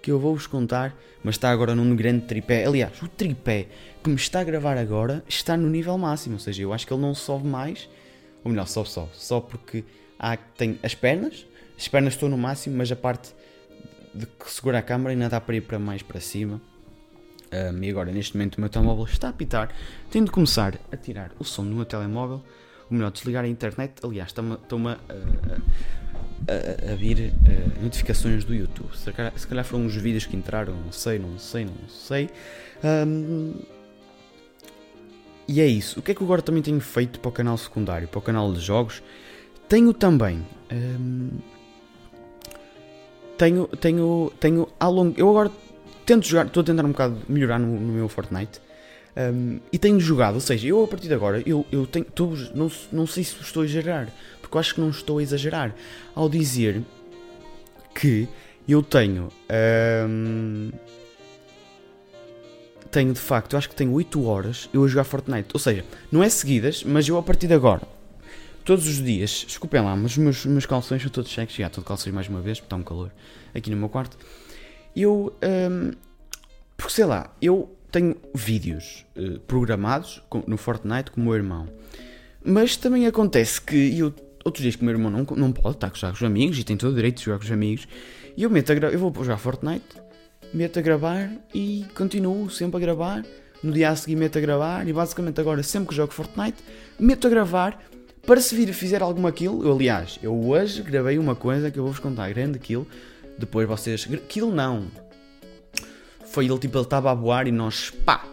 que 0.01 0.12
eu 0.12 0.19
vou-vos 0.19 0.47
contar, 0.47 0.97
mas 1.25 1.35
está 1.35 1.51
agora 1.51 1.75
num 1.75 1.97
grande 1.97 2.25
tripé. 2.27 2.65
Aliás, 2.65 3.03
o 3.03 3.09
tripé 3.09 3.67
que 4.03 4.09
me 4.09 4.17
está 4.17 4.41
a 4.41 4.45
gravar 4.45 4.77
agora 4.77 5.25
está 5.29 5.57
no 5.57 5.69
nível 5.69 5.99
máximo, 5.99 6.35
ou 6.35 6.41
seja, 6.41 6.62
eu 6.62 6.73
acho 6.73 6.87
que 6.87 6.93
ele 6.93 7.03
não 7.03 7.15
sobe 7.15 7.49
mais, 7.49 7.88
ou 8.45 8.51
melhor, 8.51 8.67
sobe 8.67 8.89
só, 8.89 9.09
só 9.13 9.41
porque 9.41 9.85
há, 10.19 10.37
tem 10.37 10.79
as 10.83 10.95
pernas, 10.95 11.47
as 11.77 11.89
pernas 11.89 12.15
estão 12.15 12.29
no 12.29 12.39
máximo, 12.39 12.77
mas 12.77 12.91
a 12.91 12.97
parte 12.97 13.35
de 14.15 14.27
que 14.27 14.51
segura 14.51 14.79
a 14.79 14.83
câmera 14.83 15.11
ainda 15.11 15.29
dá 15.29 15.41
para 15.41 15.57
ir 15.57 15.63
para 15.63 15.79
mais 15.79 16.03
para 16.03 16.21
cima. 16.21 16.61
Um, 17.53 17.83
e 17.83 17.91
agora, 17.91 18.11
neste 18.11 18.35
momento, 18.37 18.57
o 18.57 18.61
meu 18.61 18.71
telemóvel 18.71 19.05
está 19.05 19.27
a 19.27 19.31
apitar. 19.31 19.71
Tenho 20.11 20.25
de 20.25 20.31
começar 20.31 20.79
a 20.91 20.97
tirar 20.97 21.33
o 21.39 21.45
som 21.45 21.65
do 21.65 21.75
meu 21.75 21.85
telemóvel, 21.85 22.43
ou 22.91 22.97
melhor, 22.97 23.11
desligar 23.11 23.45
a 23.45 23.49
internet. 23.49 23.95
Aliás, 24.03 24.31
estou-me 24.31 24.89
a, 24.89 24.93
a, 24.93 26.89
a, 26.89 26.93
a, 26.93 26.95
vir 26.95 27.31
uh, 27.31 27.83
notificações 27.83 28.45
do 28.45 28.55
YouTube. 28.55 28.97
Se 28.97 29.13
calhar, 29.13 29.33
se 29.37 29.47
calhar 29.47 29.65
foram 29.65 29.85
uns 29.85 29.95
vídeos 29.97 30.25
que 30.25 30.35
entraram, 30.35 30.75
não 30.75 30.93
sei, 30.93 31.19
não 31.19 31.39
sei, 31.39 31.67
não 31.67 31.89
sei. 31.89 32.31
Um, 32.83 33.55
e 35.47 35.61
é 35.61 35.67
isso. 35.67 36.01
O 36.01 36.03
que 36.03 36.13
é 36.13 36.15
que 36.15 36.21
eu 36.21 36.27
agora 36.27 36.43
também 36.43 36.63
tenho 36.63 36.81
feito 36.81 37.21
para 37.21 37.29
o 37.29 37.33
canal 37.33 37.57
secundário, 37.57 38.09
para 38.09 38.19
o 38.19 38.23
canal 38.23 38.53
de 38.53 38.61
jogos? 38.61 39.03
Tenho 39.69 39.93
também. 39.93 40.47
Um, 40.73 41.31
tenho, 43.37 43.67
tenho, 43.67 44.33
tenho 44.39 44.69
longo. 44.83 45.15
Eu 45.19 45.29
agora 45.29 45.51
tento 46.07 46.27
jogar, 46.27 46.47
estou 46.47 46.61
a 46.61 46.65
tentar 46.65 46.85
um 46.85 46.93
bocado 46.93 47.19
melhorar 47.29 47.59
no, 47.59 47.69
no 47.69 47.93
meu 47.93 48.09
Fortnite. 48.09 48.61
Um, 49.17 49.61
e 49.71 49.79
tenho 49.79 50.01
jogado, 50.01 50.37
ou 50.37 50.41
seja, 50.41 50.67
eu 50.67 50.83
a 50.83 50.89
partir 50.89 51.07
de 51.07 51.15
agora, 51.15 51.43
eu, 51.45 51.67
eu 51.71 51.87
tenho, 51.87 52.07
tô, 52.07 52.29
não, 52.55 52.71
não 52.91 53.07
sei 53.07 53.23
se 53.23 53.39
estou 53.43 53.63
a 53.63 53.67
exagerar, 53.67 54.09
porque 54.41 54.57
eu 54.57 54.59
acho 54.59 54.75
que 54.75 54.81
não 54.81 54.89
estou 54.89 55.19
a 55.19 55.23
exagerar 55.23 55.75
ao 56.15 56.31
dizer 56.31 56.83
que 57.95 58.27
eu 58.67 58.83
tenho. 58.83 59.29
Um, 60.09 60.71
tenho 62.93 63.13
de 63.13 63.19
facto, 63.19 63.55
eu 63.55 63.59
acho 63.59 63.69
que 63.69 63.75
tenho 63.75 63.93
8 63.93 64.25
horas 64.25 64.69
eu 64.73 64.85
a 64.85 64.87
jogar 64.87 65.05
Fortnite. 65.05 65.49
Ou 65.53 65.59
seja, 65.59 65.85
não 66.11 66.23
é 66.23 66.29
seguidas, 66.29 66.85
mas 66.85 67.09
eu 67.09 67.17
a 67.17 67.23
partir 67.23 67.47
de 67.47 67.55
agora, 67.55 67.83
todos 68.65 68.87
os 68.87 69.03
dias, 69.03 69.45
desculpem 69.47 69.81
lá, 69.81 69.97
mas 69.97 70.13
os 70.13 70.19
meus, 70.19 70.47
meus 70.47 70.67
calções 70.67 71.03
são 71.03 71.11
todos 71.11 71.33
secos, 71.33 71.55
já 71.55 71.67
estou 71.67 71.83
de 71.83 71.89
calções 71.89 72.15
mais 72.15 72.29
uma 72.29 72.41
vez, 72.41 72.61
porque 72.61 72.67
está 72.67 72.77
um 72.77 72.83
calor 72.83 73.11
aqui 73.55 73.71
no 73.71 73.77
meu 73.77 73.89
quarto. 73.89 74.17
Eu, 74.95 75.35
um, 75.43 75.93
porque 76.77 76.93
sei 76.93 77.07
lá, 77.07 77.35
eu 77.41 77.75
tenho 77.91 78.15
vídeos 78.35 79.07
uh, 79.17 79.41
programados 79.41 80.23
no 80.47 80.57
Fortnite 80.59 81.11
com 81.11 81.21
o 81.21 81.25
meu 81.25 81.35
irmão. 81.35 81.67
Mas 82.45 82.77
também 82.77 83.07
acontece 83.07 83.61
que 83.61 83.99
eu, 83.99 84.13
outros 84.45 84.63
dias 84.63 84.77
que 84.77 84.83
o 84.83 84.85
meu 84.85 84.95
irmão 84.95 85.11
não, 85.11 85.37
não 85.37 85.51
pode 85.51 85.77
estar 85.77 85.87
a 85.87 85.95
jogar 85.95 86.11
com 86.11 86.17
os 86.17 86.23
amigos 86.23 86.59
e 86.59 86.65
tem 86.65 86.77
todo 86.77 86.93
o 86.93 86.95
direito 86.95 87.19
de 87.19 87.25
jogar 87.25 87.39
com 87.39 87.45
os 87.45 87.53
amigos. 87.53 87.89
E 88.37 88.43
eu 88.43 88.51
meto 88.51 88.71
a 88.71 88.75
eu 88.75 88.99
vou 88.99 89.13
jogar 89.25 89.39
Fortnite 89.39 90.03
meto 90.53 90.79
a 90.79 90.83
gravar 90.83 91.31
e 91.55 91.87
continuo 91.95 92.51
sempre 92.51 92.77
a 92.77 92.81
gravar. 92.81 93.25
No 93.62 93.73
dia 93.73 93.91
a 93.91 93.97
seguir 93.97 94.17
meto 94.17 94.38
a 94.38 94.41
gravar 94.41 94.88
e 94.88 94.93
basicamente 94.93 95.41
agora 95.41 95.62
sempre 95.62 95.91
que 95.91 95.95
jogo 95.95 96.12
Fortnite 96.12 96.59
meto 96.99 97.29
a 97.29 97.31
gravar 97.31 97.81
para 98.27 98.41
se 98.41 98.55
vir 98.55 98.73
fizer 98.73 99.03
alguma 99.03 99.31
kill. 99.31 99.62
Eu, 99.65 99.73
aliás, 99.73 100.19
eu 100.23 100.35
hoje 100.49 100.83
gravei 100.83 101.19
uma 101.19 101.35
coisa 101.35 101.71
que 101.71 101.79
eu 101.79 101.85
vou-vos 101.85 102.01
contar, 102.01 102.29
grande 102.33 102.59
kill. 102.59 102.87
Depois 103.38 103.67
vocês. 103.67 104.05
Kill 104.29 104.51
não. 104.51 104.88
Foi 106.27 106.47
ele 106.47 106.59
tipo, 106.59 106.77
ele 106.77 106.85
estava 106.85 107.11
a 107.11 107.15
voar 107.15 107.47
e 107.47 107.53
nós 107.53 107.91
pá. 107.91 108.25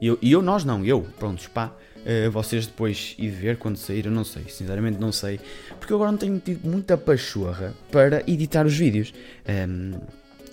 E 0.00 0.06
eu, 0.06 0.18
eu, 0.20 0.42
nós 0.42 0.64
não, 0.64 0.84
eu, 0.84 1.06
pronto, 1.18 1.48
pá. 1.50 1.72
Uh, 2.04 2.30
vocês 2.30 2.66
depois 2.66 3.14
ir 3.18 3.30
ver 3.30 3.56
quando 3.56 3.78
sair, 3.78 4.04
eu 4.04 4.12
não 4.12 4.24
sei, 4.24 4.44
sinceramente 4.48 5.00
não 5.00 5.10
sei, 5.10 5.40
porque 5.80 5.90
eu 5.90 5.96
agora 5.96 6.12
não 6.12 6.18
tenho 6.18 6.38
tido 6.38 6.68
muita 6.68 6.98
pachorra 6.98 7.72
para 7.90 8.22
editar 8.30 8.66
os 8.66 8.76
vídeos. 8.76 9.14
Um, 9.48 9.50
ehm, 9.50 10.00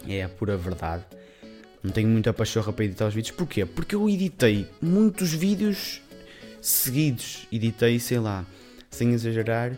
é 0.07 0.23
a 0.23 0.29
pura 0.29 0.57
verdade. 0.57 1.03
Não 1.83 1.91
tenho 1.91 2.07
muita 2.07 2.31
pachorra 2.31 2.71
para 2.71 2.85
editar 2.85 3.07
os 3.07 3.13
vídeos. 3.13 3.35
Porquê? 3.35 3.65
Porque 3.65 3.95
eu 3.95 4.07
editei 4.07 4.67
muitos 4.81 5.33
vídeos 5.33 6.01
seguidos. 6.61 7.47
Editei, 7.51 7.99
sei 7.99 8.19
lá, 8.19 8.45
sem 8.89 9.13
exagerar, 9.13 9.75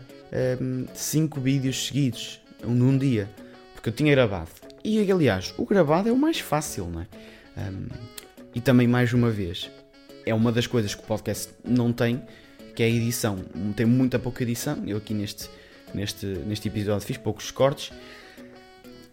5 0.94 1.38
um, 1.38 1.42
vídeos 1.42 1.86
seguidos 1.86 2.40
num 2.62 2.96
dia. 2.98 3.28
Porque 3.74 3.88
eu 3.88 3.92
tinha 3.92 4.10
gravado. 4.12 4.50
E 4.82 5.10
aliás, 5.10 5.54
o 5.56 5.64
gravado 5.64 6.08
é 6.08 6.12
o 6.12 6.16
mais 6.16 6.40
fácil, 6.40 6.86
não 6.88 7.00
é? 7.00 7.06
Um, 7.56 7.88
e 8.54 8.60
também, 8.60 8.86
mais 8.86 9.12
uma 9.12 9.30
vez, 9.30 9.70
é 10.26 10.34
uma 10.34 10.52
das 10.52 10.66
coisas 10.66 10.94
que 10.94 11.02
o 11.02 11.06
podcast 11.06 11.52
não 11.64 11.92
tem, 11.92 12.22
que 12.74 12.82
é 12.82 12.86
a 12.86 12.88
edição. 12.88 13.38
Tem 13.74 13.86
muita 13.86 14.18
pouca 14.18 14.42
edição. 14.42 14.82
Eu 14.86 14.98
aqui 14.98 15.14
neste, 15.14 15.48
neste, 15.94 16.26
neste 16.26 16.68
episódio 16.68 17.06
fiz 17.06 17.16
poucos 17.16 17.50
cortes. 17.50 17.92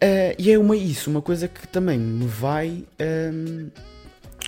Uh, 0.03 0.33
e 0.37 0.51
é 0.51 0.57
uma, 0.57 0.75
isso, 0.75 1.09
uma 1.09 1.21
coisa 1.21 1.47
que 1.47 1.67
também 1.67 1.99
me 1.99 2.25
vai. 2.25 2.83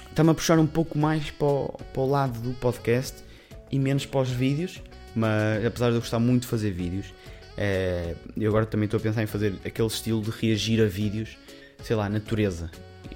Está-me 0.09 0.31
a 0.31 0.33
puxar 0.33 0.57
um 0.57 0.65
pouco 0.65 0.97
mais 0.97 1.29
para 1.31 1.47
o, 1.47 1.79
para 1.91 2.01
o 2.01 2.09
lado 2.09 2.39
do 2.39 2.53
podcast 2.53 3.23
e 3.71 3.77
menos 3.77 4.05
para 4.05 4.21
os 4.21 4.29
vídeos, 4.29 4.81
mas 5.15 5.65
apesar 5.65 5.89
de 5.89 5.95
eu 5.95 5.99
gostar 5.99 6.19
muito 6.19 6.43
de 6.43 6.47
fazer 6.47 6.71
vídeos, 6.71 7.07
uh, 7.07 8.15
eu 8.37 8.49
agora 8.49 8.65
também 8.65 8.85
estou 8.85 8.99
a 8.99 9.01
pensar 9.01 9.23
em 9.23 9.27
fazer 9.27 9.55
aquele 9.65 9.87
estilo 9.87 10.21
de 10.21 10.31
reagir 10.31 10.81
a 10.81 10.85
vídeos, 10.85 11.37
sei 11.83 11.95
lá, 11.95 12.09
natureza, 12.09 12.71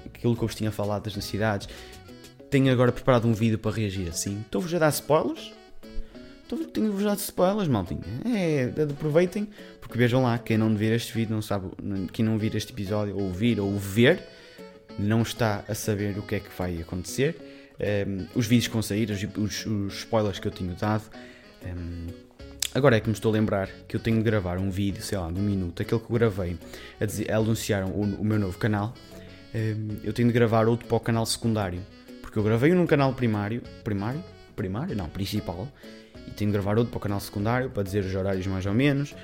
aquilo 0.06 0.36
que 0.36 0.42
eu 0.42 0.48
vos 0.48 0.54
tinha 0.54 0.70
falado 0.70 1.04
das 1.04 1.16
necessidades. 1.16 1.68
Tenho 2.50 2.72
agora 2.72 2.90
preparado 2.90 3.28
um 3.28 3.32
vídeo 3.32 3.58
para 3.58 3.76
reagir 3.76 4.08
assim. 4.08 4.40
Estou-vos 4.40 4.72
a 4.74 4.78
dar 4.78 4.88
spoilers, 4.88 5.52
tenho-vos 6.56 7.02
dado 7.02 7.18
spoilers, 7.18 7.68
maltinha. 7.68 8.00
É, 8.24 8.72
aproveitem, 8.82 9.48
porque 9.80 9.98
vejam 9.98 10.22
lá, 10.22 10.38
quem 10.38 10.56
não 10.56 10.74
vir 10.74 10.92
este 10.92 11.12
vídeo 11.12 11.34
não 11.34 11.42
sabe, 11.42 11.68
quem 12.12 12.24
não 12.24 12.38
vir 12.38 12.54
este 12.54 12.72
episódio, 12.72 13.16
ou 13.16 13.24
ouvir 13.24 13.60
ou 13.60 13.76
ver, 13.76 14.22
não 14.98 15.22
está 15.22 15.64
a 15.68 15.74
saber 15.74 16.18
o 16.18 16.22
que 16.22 16.36
é 16.36 16.40
que 16.40 16.50
vai 16.56 16.80
acontecer. 16.80 17.36
Um, 17.78 17.84
ehm, 17.84 18.26
os 18.34 18.46
vídeos 18.46 18.66
que 18.66 18.72
vão 18.72 18.82
sair, 18.82 19.10
os, 19.10 19.66
os, 19.66 19.94
spoilers 19.94 20.38
que 20.38 20.48
eu 20.48 20.52
tinha 20.52 20.74
dado. 20.74 21.04
Um, 21.64 21.68
ehm, 21.68 22.06
agora 22.74 22.96
é 22.96 23.00
que 23.00 23.08
me 23.08 23.14
estou 23.14 23.30
a 23.30 23.32
lembrar 23.34 23.68
que 23.86 23.94
eu 23.94 24.00
tenho 24.00 24.16
de 24.16 24.24
gravar 24.24 24.58
um 24.58 24.70
vídeo, 24.70 25.02
sei 25.02 25.18
lá, 25.18 25.30
de 25.30 25.38
um 25.38 25.44
minuto, 25.44 25.80
aquele 25.82 26.00
que 26.00 26.10
eu 26.10 26.14
gravei 26.14 26.56
a, 27.00 27.04
dizer, 27.04 27.30
a 27.30 27.36
anunciar 27.36 27.84
o, 27.84 28.02
o, 28.02 28.24
meu 28.24 28.38
novo 28.38 28.58
canal. 28.58 28.94
Um, 29.54 29.58
ehm, 29.58 30.00
eu 30.02 30.12
tenho 30.12 30.28
de 30.28 30.34
gravar 30.34 30.66
outro 30.66 30.86
para 30.86 30.96
o 30.96 31.00
canal 31.00 31.24
secundário, 31.26 31.80
porque 32.20 32.38
eu 32.38 32.42
gravei 32.42 32.72
um 32.72 32.76
num 32.76 32.86
canal 32.86 33.12
primário, 33.12 33.62
primário, 33.84 34.22
primário, 34.56 34.96
não, 34.96 35.08
principal, 35.08 35.68
e 36.28 36.34
tenho 36.34 36.50
de 36.50 36.52
gravar 36.52 36.78
outro 36.78 36.90
para 36.90 36.98
o 36.98 37.00
canal 37.00 37.20
secundário 37.20 37.70
para 37.70 37.82
dizer 37.82 38.04
os 38.04 38.14
horários 38.14 38.46
mais 38.46 38.66
ou 38.66 38.74
menos, 38.74 39.14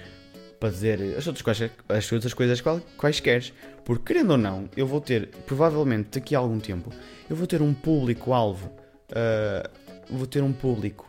para 0.59 0.71
dizer 0.71 1.17
as 1.17 1.27
outras 1.27 1.43
coisas, 1.43 1.71
as 1.89 2.13
outras 2.13 2.35
coisas 2.35 2.63
quaisquer. 2.97 3.53
Porque 3.85 4.13
querendo 4.13 4.33
ou 4.33 4.39
não, 4.39 4.69
eu 4.77 4.87
vou 4.87 5.01
ter, 5.01 5.29
provavelmente 5.47 6.19
daqui 6.19 6.35
a 6.35 6.39
algum 6.39 6.59
tempo, 6.59 6.91
eu 7.29 7.37
vou 7.37 7.47
ter 7.47 7.61
um 7.61 7.75
público-alvo 7.75 8.71
uh, 9.11 9.69
vou 10.11 10.27
ter 10.27 10.43
um 10.43 10.53
público 10.53 11.09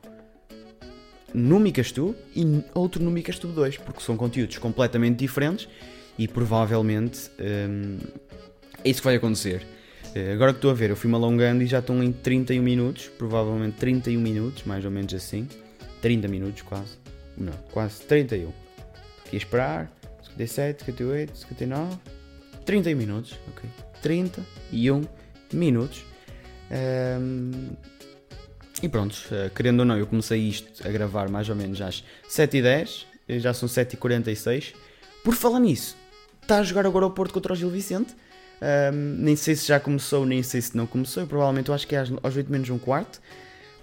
no 1.34 1.60
Micastu 1.60 2.16
e 2.36 2.64
outro 2.74 3.04
no 3.04 3.12
Micastu 3.12 3.48
2, 3.48 3.78
porque 3.80 4.02
são 4.02 4.16
conteúdos 4.16 4.58
completamente 4.58 5.20
diferentes 5.20 5.68
e 6.18 6.28
provavelmente 6.28 7.30
um, 7.40 7.98
é 8.84 8.90
isso 8.90 9.02
que 9.02 9.06
vai 9.06 9.16
acontecer. 9.16 9.66
Uh, 10.16 10.34
agora 10.34 10.54
que 10.54 10.60
estou 10.60 10.72
a 10.72 10.74
ver, 10.74 10.90
eu 10.90 10.96
fui-me 10.96 11.16
alongando 11.16 11.62
e 11.64 11.66
já 11.66 11.80
estão 11.80 12.02
em 12.02 12.12
31 12.12 12.62
minutos, 12.62 13.10
provavelmente 13.18 13.76
31 13.78 14.20
minutos, 14.20 14.64
mais 14.64 14.86
ou 14.86 14.92
menos 14.92 15.14
assim. 15.14 15.48
30 16.02 16.28
minutos 16.28 16.62
quase. 16.62 16.98
Não, 17.38 17.54
quase 17.72 18.02
31. 18.02 18.52
Aqui 19.26 19.36
a 19.36 19.38
esperar. 19.38 19.92
57, 20.24 20.86
58, 20.86 21.38
59. 21.38 21.98
31 22.66 22.98
minutos, 22.98 23.36
ok. 23.50 23.70
31 24.02 25.04
minutos. 25.54 26.04
Um, 26.72 27.76
e 28.82 28.90
pronto, 28.90 29.14
uh, 29.32 29.50
querendo 29.54 29.80
ou 29.82 29.86
não, 29.86 29.98
eu 29.98 30.08
comecei 30.08 30.40
isto 30.40 30.86
a 30.86 30.92
gravar 30.92 31.30
mais 31.30 31.48
ou 31.48 31.56
menos 31.56 31.80
às 31.82 32.04
7h10, 32.30 33.06
já 33.40 33.54
são 33.54 33.70
7h46. 33.70 34.74
Por 35.24 35.36
falar 35.36 35.60
nisso, 35.60 35.96
está 36.42 36.58
a 36.58 36.64
jogar 36.64 36.86
agora 36.86 37.06
o 37.06 37.12
Porto 37.12 37.34
contra 37.34 37.54
o 37.54 37.56
Gil 37.56 37.70
Vicente. 37.70 38.16
Um, 38.62 39.16
nem 39.20 39.36
sei 39.36 39.56
se 39.56 39.68
já 39.68 39.80
começou, 39.80 40.26
nem 40.26 40.42
sei 40.42 40.62
se 40.62 40.76
não 40.76 40.88
começou. 40.88 41.24
Eu 41.24 41.28
provavelmente 41.28 41.70
eu 41.70 41.76
acho 41.76 41.88
que 41.88 41.96
é 41.96 42.00
às 42.00 42.36
8 42.36 42.52
menos 42.52 42.70
um 42.70 42.78
quarto. 42.78 43.22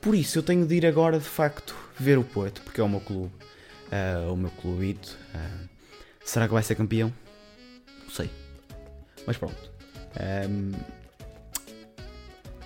Por 0.00 0.14
isso 0.14 0.38
eu 0.38 0.42
tenho 0.42 0.66
de 0.66 0.74
ir 0.74 0.86
agora 0.86 1.18
de 1.18 1.24
facto 1.24 1.74
ver 1.98 2.18
o 2.18 2.24
Porto, 2.24 2.62
porque 2.62 2.80
é 2.80 2.84
o 2.84 2.88
meu 2.88 3.00
clube. 3.00 3.32
Uh, 3.92 4.32
o 4.32 4.36
meu 4.36 4.50
clubito. 4.50 5.16
Uh, 5.34 5.68
será 6.24 6.46
que 6.46 6.54
vai 6.54 6.62
ser 6.62 6.74
campeão? 6.74 7.12
Não 8.04 8.10
sei. 8.10 8.30
Mas 9.26 9.36
pronto. 9.36 9.70
Um, 10.48 10.72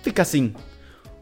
fica 0.01 0.21
assim 0.21 0.53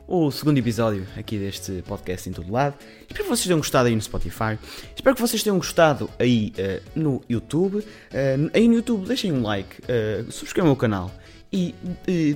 o 0.08 0.30
segundo 0.30 0.58
episódio 0.58 1.06
aqui 1.18 1.38
deste 1.38 1.84
podcast 1.88 2.30
em 2.30 2.34
todo 2.34 2.52
lado. 2.52 2.76
Espero 3.02 3.24
que 3.24 3.30
vocês 3.30 3.46
tenham 3.46 3.58
gostado 3.58 3.88
aí 3.88 3.96
no 3.96 4.02
Spotify. 4.02 4.58
Espero 4.96 5.16
que 5.16 5.22
vocês 5.22 5.42
tenham 5.42 5.58
gostado 5.58 6.10
aí 6.20 6.54
uh, 6.60 7.00
no 7.00 7.22
YouTube. 7.30 7.78
Uh, 7.78 8.52
aí 8.54 8.68
no 8.68 8.76
YouTube 8.76 9.08
deixem 9.08 9.32
um 9.32 9.42
like, 9.42 9.82
uh, 9.82 10.32
subscrevam 10.32 10.72
o 10.72 10.76
canal 10.76 11.12
e 11.52 11.74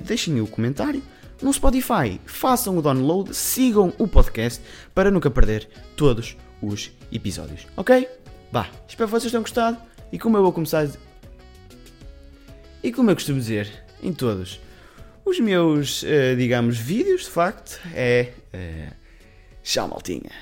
deixem 0.04 0.40
o 0.40 0.46
comentário. 0.46 1.02
No 1.42 1.52
Spotify 1.52 2.20
façam 2.26 2.76
o 2.76 2.82
download, 2.82 3.34
sigam 3.34 3.92
o 3.98 4.06
podcast 4.06 4.62
para 4.94 5.10
nunca 5.10 5.30
perder 5.30 5.68
todos 5.96 6.36
os 6.60 6.90
episódios. 7.10 7.66
Ok? 7.76 8.08
Vá, 8.52 8.68
espero 8.86 9.08
que 9.08 9.12
vocês 9.12 9.30
tenham 9.30 9.42
gostado 9.42 9.78
e 10.12 10.18
como 10.18 10.36
eu 10.36 10.42
vou 10.42 10.52
começar. 10.52 10.86
E 12.82 12.92
como 12.92 13.10
eu 13.10 13.14
costumo 13.14 13.38
dizer 13.38 13.84
em 14.02 14.12
todos 14.12 14.60
os 15.24 15.40
meus, 15.40 16.02
uh, 16.02 16.36
digamos, 16.36 16.76
vídeos, 16.76 17.22
de 17.22 17.30
facto, 17.30 17.80
é. 17.94 18.32
Uh, 18.52 18.94
tchau, 19.62 19.88
maltinha. 19.88 20.32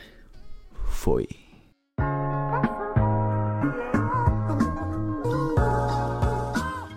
Foi. 0.88 1.38